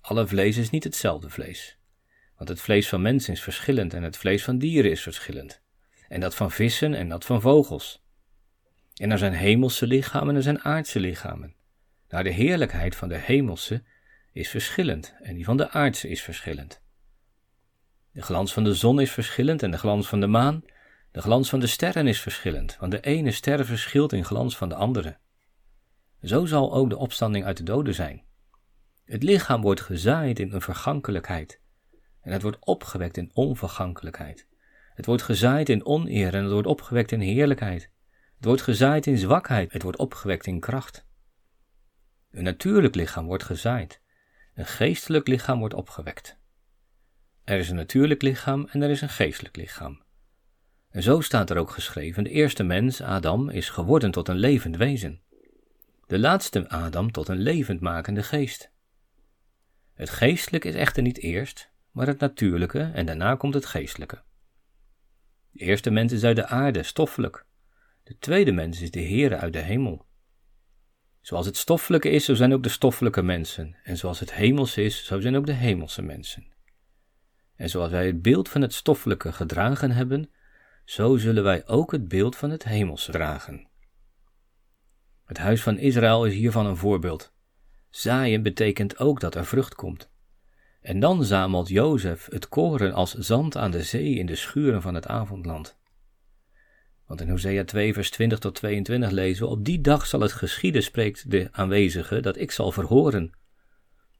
Alle 0.00 0.26
vlees 0.26 0.56
is 0.56 0.70
niet 0.70 0.84
hetzelfde 0.84 1.30
vlees, 1.30 1.78
want 2.36 2.48
het 2.48 2.60
vlees 2.60 2.88
van 2.88 3.02
mensen 3.02 3.32
is 3.32 3.42
verschillend 3.42 3.94
en 3.94 4.02
het 4.02 4.16
vlees 4.16 4.44
van 4.44 4.58
dieren 4.58 4.90
is 4.90 5.02
verschillend, 5.02 5.62
en 6.08 6.20
dat 6.20 6.34
van 6.34 6.50
vissen 6.50 6.94
en 6.94 7.08
dat 7.08 7.24
van 7.24 7.40
vogels. 7.40 8.02
En 8.96 9.10
er 9.10 9.18
zijn 9.18 9.32
hemelse 9.32 9.86
lichamen 9.86 10.28
en 10.28 10.36
er 10.36 10.42
zijn 10.42 10.64
aardse 10.64 11.00
lichamen. 11.00 11.54
Naar 12.08 12.24
de 12.24 12.30
heerlijkheid 12.30 12.96
van 12.96 13.08
de 13.08 13.18
hemelse 13.18 13.82
is 14.32 14.48
verschillend 14.48 15.14
en 15.20 15.34
die 15.34 15.44
van 15.44 15.56
de 15.56 15.70
aardse 15.70 16.08
is 16.08 16.22
verschillend. 16.22 16.82
De 18.12 18.22
glans 18.22 18.52
van 18.52 18.64
de 18.64 18.74
zon 18.74 19.00
is 19.00 19.10
verschillend 19.10 19.62
en 19.62 19.70
de 19.70 19.78
glans 19.78 20.08
van 20.08 20.20
de 20.20 20.26
maan, 20.26 20.64
de 21.12 21.22
glans 21.22 21.48
van 21.48 21.60
de 21.60 21.66
sterren 21.66 22.06
is 22.06 22.20
verschillend, 22.20 22.76
want 22.80 22.92
de 22.92 23.00
ene 23.00 23.30
ster 23.30 23.64
verschilt 23.64 24.12
in 24.12 24.24
glans 24.24 24.56
van 24.56 24.68
de 24.68 24.74
andere. 24.74 25.18
Zo 26.22 26.46
zal 26.46 26.74
ook 26.74 26.90
de 26.90 26.96
opstanding 26.96 27.44
uit 27.44 27.56
de 27.56 27.62
doden 27.62 27.94
zijn. 27.94 28.24
Het 29.04 29.22
lichaam 29.22 29.62
wordt 29.62 29.80
gezaaid 29.80 30.38
in 30.38 30.52
een 30.52 30.60
vergankelijkheid 30.60 31.60
en 32.20 32.32
het 32.32 32.42
wordt 32.42 32.56
opgewekt 32.60 33.16
in 33.16 33.30
onvergankelijkheid. 33.32 34.46
Het 34.94 35.06
wordt 35.06 35.22
gezaaid 35.22 35.68
in 35.68 35.86
oneer 35.86 36.34
en 36.34 36.42
het 36.42 36.52
wordt 36.52 36.66
opgewekt 36.66 37.12
in 37.12 37.20
heerlijkheid. 37.20 37.90
Het 38.36 38.44
wordt 38.44 38.62
gezaaid 38.62 39.06
in 39.06 39.18
zwakheid, 39.18 39.72
het 39.72 39.82
wordt 39.82 39.98
opgewekt 39.98 40.46
in 40.46 40.60
kracht. 40.60 41.06
Een 42.30 42.44
natuurlijk 42.44 42.94
lichaam 42.94 43.26
wordt 43.26 43.44
gezaaid, 43.44 44.00
een 44.54 44.66
geestelijk 44.66 45.28
lichaam 45.28 45.58
wordt 45.58 45.74
opgewekt. 45.74 46.38
Er 47.44 47.58
is 47.58 47.68
een 47.68 47.76
natuurlijk 47.76 48.22
lichaam 48.22 48.68
en 48.70 48.82
er 48.82 48.90
is 48.90 49.00
een 49.00 49.08
geestelijk 49.08 49.56
lichaam. 49.56 50.02
En 50.92 51.02
zo 51.02 51.20
staat 51.20 51.50
er 51.50 51.56
ook 51.56 51.70
geschreven: 51.70 52.24
de 52.24 52.30
eerste 52.30 52.62
mens, 52.62 53.02
Adam, 53.02 53.48
is 53.48 53.68
geworden 53.68 54.10
tot 54.10 54.28
een 54.28 54.36
levend 54.36 54.76
wezen. 54.76 55.20
De 56.06 56.18
laatste 56.18 56.68
Adam 56.68 57.12
tot 57.12 57.28
een 57.28 57.38
levendmakende 57.38 58.22
geest. 58.22 58.70
Het 59.94 60.10
geestelijke 60.10 60.68
is 60.68 60.74
echter 60.74 61.02
niet 61.02 61.18
eerst, 61.18 61.70
maar 61.90 62.06
het 62.06 62.18
natuurlijke 62.18 62.90
en 62.94 63.06
daarna 63.06 63.34
komt 63.34 63.54
het 63.54 63.66
geestelijke. 63.66 64.22
De 65.50 65.64
eerste 65.64 65.90
mens 65.90 66.12
is 66.12 66.24
uit 66.24 66.36
de 66.36 66.46
aarde, 66.46 66.82
stoffelijk. 66.82 67.46
De 68.04 68.18
tweede 68.18 68.52
mens 68.52 68.80
is 68.80 68.90
de 68.90 69.02
Heere 69.02 69.36
uit 69.36 69.52
de 69.52 69.58
hemel. 69.58 70.06
Zoals 71.20 71.46
het 71.46 71.56
stoffelijke 71.56 72.08
is, 72.08 72.24
zo 72.24 72.34
zijn 72.34 72.52
ook 72.52 72.62
de 72.62 72.68
stoffelijke 72.68 73.22
mensen. 73.22 73.76
En 73.84 73.96
zoals 73.96 74.20
het 74.20 74.34
hemels 74.34 74.76
is, 74.76 75.04
zo 75.04 75.20
zijn 75.20 75.36
ook 75.36 75.46
de 75.46 75.52
hemelse 75.52 76.02
mensen. 76.02 76.46
En 77.56 77.68
zoals 77.70 77.90
wij 77.90 78.06
het 78.06 78.22
beeld 78.22 78.48
van 78.48 78.60
het 78.60 78.74
stoffelijke 78.74 79.32
gedragen 79.32 79.90
hebben, 79.90 80.30
zo 80.84 81.16
zullen 81.16 81.42
wij 81.42 81.66
ook 81.66 81.92
het 81.92 82.08
beeld 82.08 82.36
van 82.36 82.50
het 82.50 82.64
hemelse 82.64 83.10
dragen. 83.10 83.68
Het 85.24 85.38
huis 85.38 85.62
van 85.62 85.78
Israël 85.78 86.26
is 86.26 86.34
hiervan 86.34 86.66
een 86.66 86.76
voorbeeld. 86.76 87.32
Zaaien 87.90 88.42
betekent 88.42 88.98
ook 88.98 89.20
dat 89.20 89.34
er 89.34 89.46
vrucht 89.46 89.74
komt. 89.74 90.10
En 90.80 91.00
dan 91.00 91.24
zamelt 91.24 91.68
Jozef 91.68 92.28
het 92.30 92.48
koren 92.48 92.92
als 92.92 93.14
zand 93.14 93.56
aan 93.56 93.70
de 93.70 93.82
zee 93.82 94.14
in 94.14 94.26
de 94.26 94.36
schuren 94.36 94.82
van 94.82 94.94
het 94.94 95.06
avondland. 95.06 95.76
Want 97.06 97.20
in 97.20 97.30
Hosea 97.30 97.64
2, 97.64 97.92
vers 97.92 98.10
20 98.10 98.38
tot 98.38 98.54
22 98.54 99.10
lezen 99.10 99.44
we: 99.44 99.50
Op 99.50 99.64
die 99.64 99.80
dag 99.80 100.06
zal 100.06 100.20
het 100.20 100.32
geschieden, 100.32 100.82
spreekt 100.82 101.30
de 101.30 101.48
aanwezige, 101.52 102.20
dat 102.20 102.36
ik 102.36 102.50
zal 102.50 102.72
verhoren. 102.72 103.32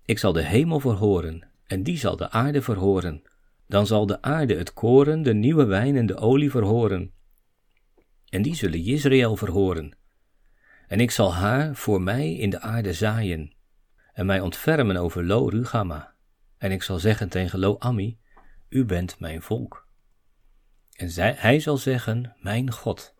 Ik 0.04 0.18
zal 0.18 0.32
de 0.32 0.42
hemel 0.42 0.80
verhoren, 0.80 1.48
en 1.66 1.82
die 1.82 1.98
zal 1.98 2.16
de 2.16 2.30
aarde 2.30 2.62
verhoren. 2.62 3.22
Dan 3.72 3.86
zal 3.86 4.06
de 4.06 4.22
aarde 4.22 4.54
het 4.54 4.72
koren, 4.72 5.22
de 5.22 5.34
nieuwe 5.34 5.64
wijn 5.64 5.96
en 5.96 6.06
de 6.06 6.16
olie 6.16 6.50
verhoren. 6.50 7.12
En 8.28 8.42
die 8.42 8.54
zullen 8.54 8.84
Israël 8.84 9.36
verhoren. 9.36 9.96
En 10.88 11.00
ik 11.00 11.10
zal 11.10 11.34
haar 11.34 11.74
voor 11.74 12.02
mij 12.02 12.34
in 12.34 12.50
de 12.50 12.60
aarde 12.60 12.92
zaaien, 12.92 13.52
en 14.12 14.26
mij 14.26 14.40
ontfermen 14.40 14.96
over 14.96 15.24
Lo 15.24 15.46
Rugama. 15.48 16.14
En 16.58 16.72
ik 16.72 16.82
zal 16.82 16.98
zeggen 16.98 17.28
tegen 17.28 17.58
Lo 17.58 17.76
Ami: 17.78 18.18
U 18.68 18.84
bent 18.84 19.20
mijn 19.20 19.42
volk. 19.42 19.86
En 20.92 21.10
zij, 21.10 21.34
hij 21.36 21.60
zal 21.60 21.76
zeggen: 21.76 22.36
Mijn 22.38 22.72
God. 22.72 23.14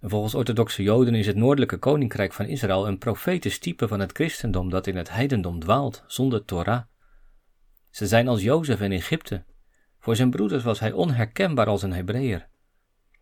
volgens 0.00 0.34
orthodoxe 0.34 0.82
Joden 0.82 1.14
is 1.14 1.26
het 1.26 1.36
noordelijke 1.36 1.78
koninkrijk 1.78 2.32
van 2.32 2.46
Israël 2.46 2.86
een 2.86 2.98
profetisch 2.98 3.58
type 3.58 3.88
van 3.88 4.00
het 4.00 4.12
christendom 4.12 4.70
dat 4.70 4.86
in 4.86 4.96
het 4.96 5.10
heidendom 5.10 5.60
dwaalt 5.60 6.04
zonder 6.06 6.44
Torah. 6.44 6.89
Ze 7.90 8.06
zijn 8.06 8.28
als 8.28 8.42
Jozef 8.42 8.80
in 8.80 8.92
Egypte. 8.92 9.44
Voor 9.98 10.16
zijn 10.16 10.30
broeders 10.30 10.64
was 10.64 10.80
hij 10.80 10.92
onherkenbaar 10.92 11.66
als 11.66 11.82
een 11.82 11.92
Hebreeër. 11.92 12.48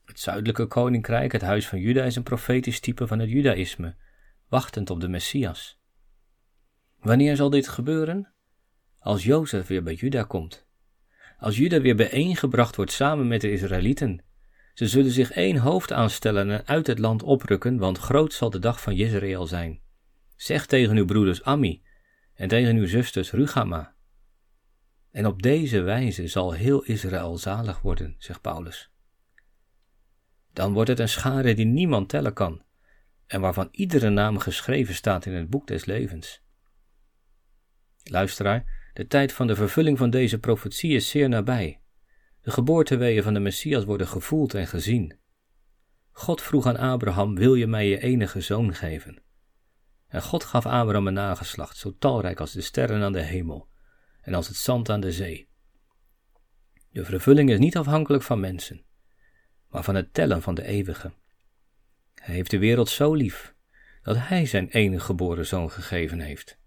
Het 0.05 0.21
zuidelijke 0.21 0.67
koninkrijk, 0.67 1.33
het 1.33 1.43
huis 1.43 1.69
van 1.69 1.81
Juda, 1.81 2.05
is 2.05 2.17
een 2.17 2.23
profetisch 2.23 2.81
type 2.81 3.07
van 3.07 3.19
het 3.19 3.31
Judaïsme, 3.31 3.95
wachtend 4.49 4.91
op 4.91 5.01
de 5.01 5.09
Messias. 5.09 5.81
Wanneer 7.01 7.37
zal 7.37 7.51
dit 7.51 7.69
gebeuren? 7.69 8.33
Als 8.99 9.25
Jozef 9.25 9.67
weer 9.67 9.83
bij 9.83 9.95
Juda 9.95 10.23
komt. 10.23 10.67
Als 11.39 11.57
Juda 11.57 11.81
weer 11.81 11.97
bijeengebracht 11.97 12.77
wordt 12.77 12.93
samen 12.93 13.29
met 13.29 13.41
de 13.41 13.51
Israëlieten. 13.51 14.23
Ze 14.75 14.89
zullen 14.89 15.11
zich 15.11 15.31
één 15.31 15.57
hoofd 15.57 15.93
aanstellen 15.93 16.51
en 16.51 16.67
uit 16.67 16.87
het 16.87 16.99
land 16.99 17.23
oprukken, 17.23 17.79
want 17.79 17.99
groot 17.99 18.33
zal 18.33 18.51
de 18.51 18.59
dag 18.59 18.81
van 18.81 18.95
Jezreel 18.95 19.47
zijn. 19.47 19.81
Zeg 20.37 20.67
tegen 20.67 20.97
uw 20.97 21.05
broeders 21.05 21.43
Ami 21.43 21.83
en 22.35 22.49
tegen 22.49 22.77
uw 22.77 22.87
zusters 22.87 23.31
Rugama. 23.31 23.97
En 25.11 25.27
op 25.27 25.43
deze 25.43 25.81
wijze 25.81 26.29
zal 26.29 26.53
heel 26.53 26.83
Israël 26.83 27.39
zalig 27.39 27.81
worden, 27.81 28.15
zegt 28.19 28.41
Paulus. 28.41 28.91
Dan 30.53 30.73
wordt 30.73 30.91
het 30.91 30.99
een 30.99 31.09
schare 31.09 31.55
die 31.55 31.67
niemand 31.67 32.09
tellen 32.09 32.33
kan, 32.33 32.63
en 33.27 33.41
waarvan 33.41 33.69
iedere 33.71 34.11
naam 34.11 34.39
geschreven 34.39 34.95
staat 34.95 35.27
in 35.27 35.33
het 35.33 35.51
boek 35.51 35.67
des 35.67 35.85
levens. 35.85 36.43
Luisteraar, 38.03 38.91
de 38.93 39.07
tijd 39.07 39.33
van 39.33 39.47
de 39.47 39.55
vervulling 39.55 39.99
van 39.99 40.11
deze 40.11 40.39
profetie 40.39 40.95
is 40.95 41.09
zeer 41.09 41.29
nabij. 41.29 41.81
De 42.41 42.51
geboorteweeën 42.51 43.23
van 43.23 43.35
de 43.35 43.41
Messias 43.41 43.85
worden 43.85 44.09
gevoeld 44.09 44.55
en 44.55 44.67
gezien. 44.67 45.19
God 46.11 46.43
vroeg 46.43 46.67
aan 46.67 46.77
Abraham: 46.77 47.35
Wil 47.35 47.55
je 47.55 47.67
mij 47.67 47.89
je 47.89 47.99
enige 47.99 48.41
zoon 48.41 48.75
geven? 48.75 49.23
En 50.09 50.23
God 50.23 50.45
gaf 50.45 50.67
Abraham 50.67 51.07
een 51.07 51.13
nageslacht, 51.13 51.77
zo 51.77 51.97
talrijk 51.99 52.41
als 52.41 52.53
de 52.53 52.61
sterren 52.61 53.03
aan 53.03 53.13
de 53.13 53.23
hemel 53.23 53.68
en 54.29 54.35
als 54.35 54.49
het 54.49 54.57
zand 54.57 54.91
aan 54.91 55.01
de 55.01 55.13
zee. 55.13 55.49
De 56.91 57.05
vervulling 57.05 57.51
is 57.51 57.59
niet 57.59 57.77
afhankelijk 57.77 58.23
van 58.23 58.41
mensen, 58.41 58.85
maar 59.69 59.83
van 59.85 59.95
het 59.95 60.15
tellen 60.15 60.43
van 60.43 60.55
de 60.55 60.65
eeuwige. 60.65 61.13
Hij 62.15 62.35
heeft 62.35 62.51
de 62.51 62.59
wereld 62.59 62.89
zo 62.89 63.15
lief 63.15 63.55
dat 64.03 64.17
hij 64.19 64.47
zijn 64.47 64.69
enige 64.69 65.05
geboren 65.05 65.47
zoon 65.47 65.71
gegeven 65.71 66.21
heeft, 66.21 66.59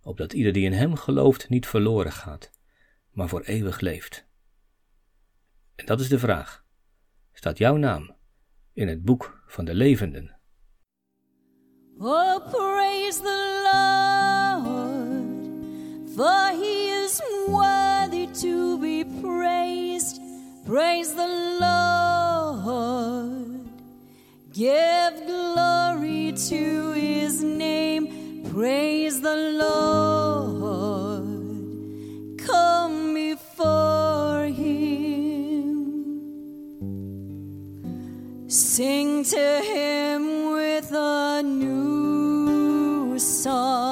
opdat 0.00 0.32
ieder 0.32 0.52
die 0.52 0.64
in 0.64 0.72
hem 0.72 0.96
gelooft 0.96 1.48
niet 1.48 1.66
verloren 1.66 2.12
gaat, 2.12 2.50
maar 3.10 3.28
voor 3.28 3.42
eeuwig 3.42 3.80
leeft. 3.80 4.26
En 5.74 5.86
dat 5.86 6.00
is 6.00 6.08
de 6.08 6.18
vraag: 6.18 6.64
staat 7.32 7.58
jouw 7.58 7.76
naam 7.76 8.16
in 8.72 8.88
het 8.88 9.02
boek 9.02 9.42
van 9.46 9.64
de 9.64 9.74
levenden? 9.74 10.40
Oh, 11.98 12.50
praise 12.50 13.20
the 13.20 13.60
Lord, 13.62 15.02
for 16.14 16.51
Praise 20.72 21.12
the 21.12 21.28
Lord, 22.56 23.68
give 24.54 25.26
glory 25.26 26.32
to 26.48 26.92
his 26.92 27.42
name. 27.42 28.42
Praise 28.50 29.20
the 29.20 29.36
Lord, 30.16 31.28
come 32.38 33.12
before 33.12 34.46
him. 34.46 35.74
Sing 38.48 39.24
to 39.24 39.60
him 39.60 40.52
with 40.52 40.90
a 40.90 41.42
new 41.42 43.18
song. 43.18 43.91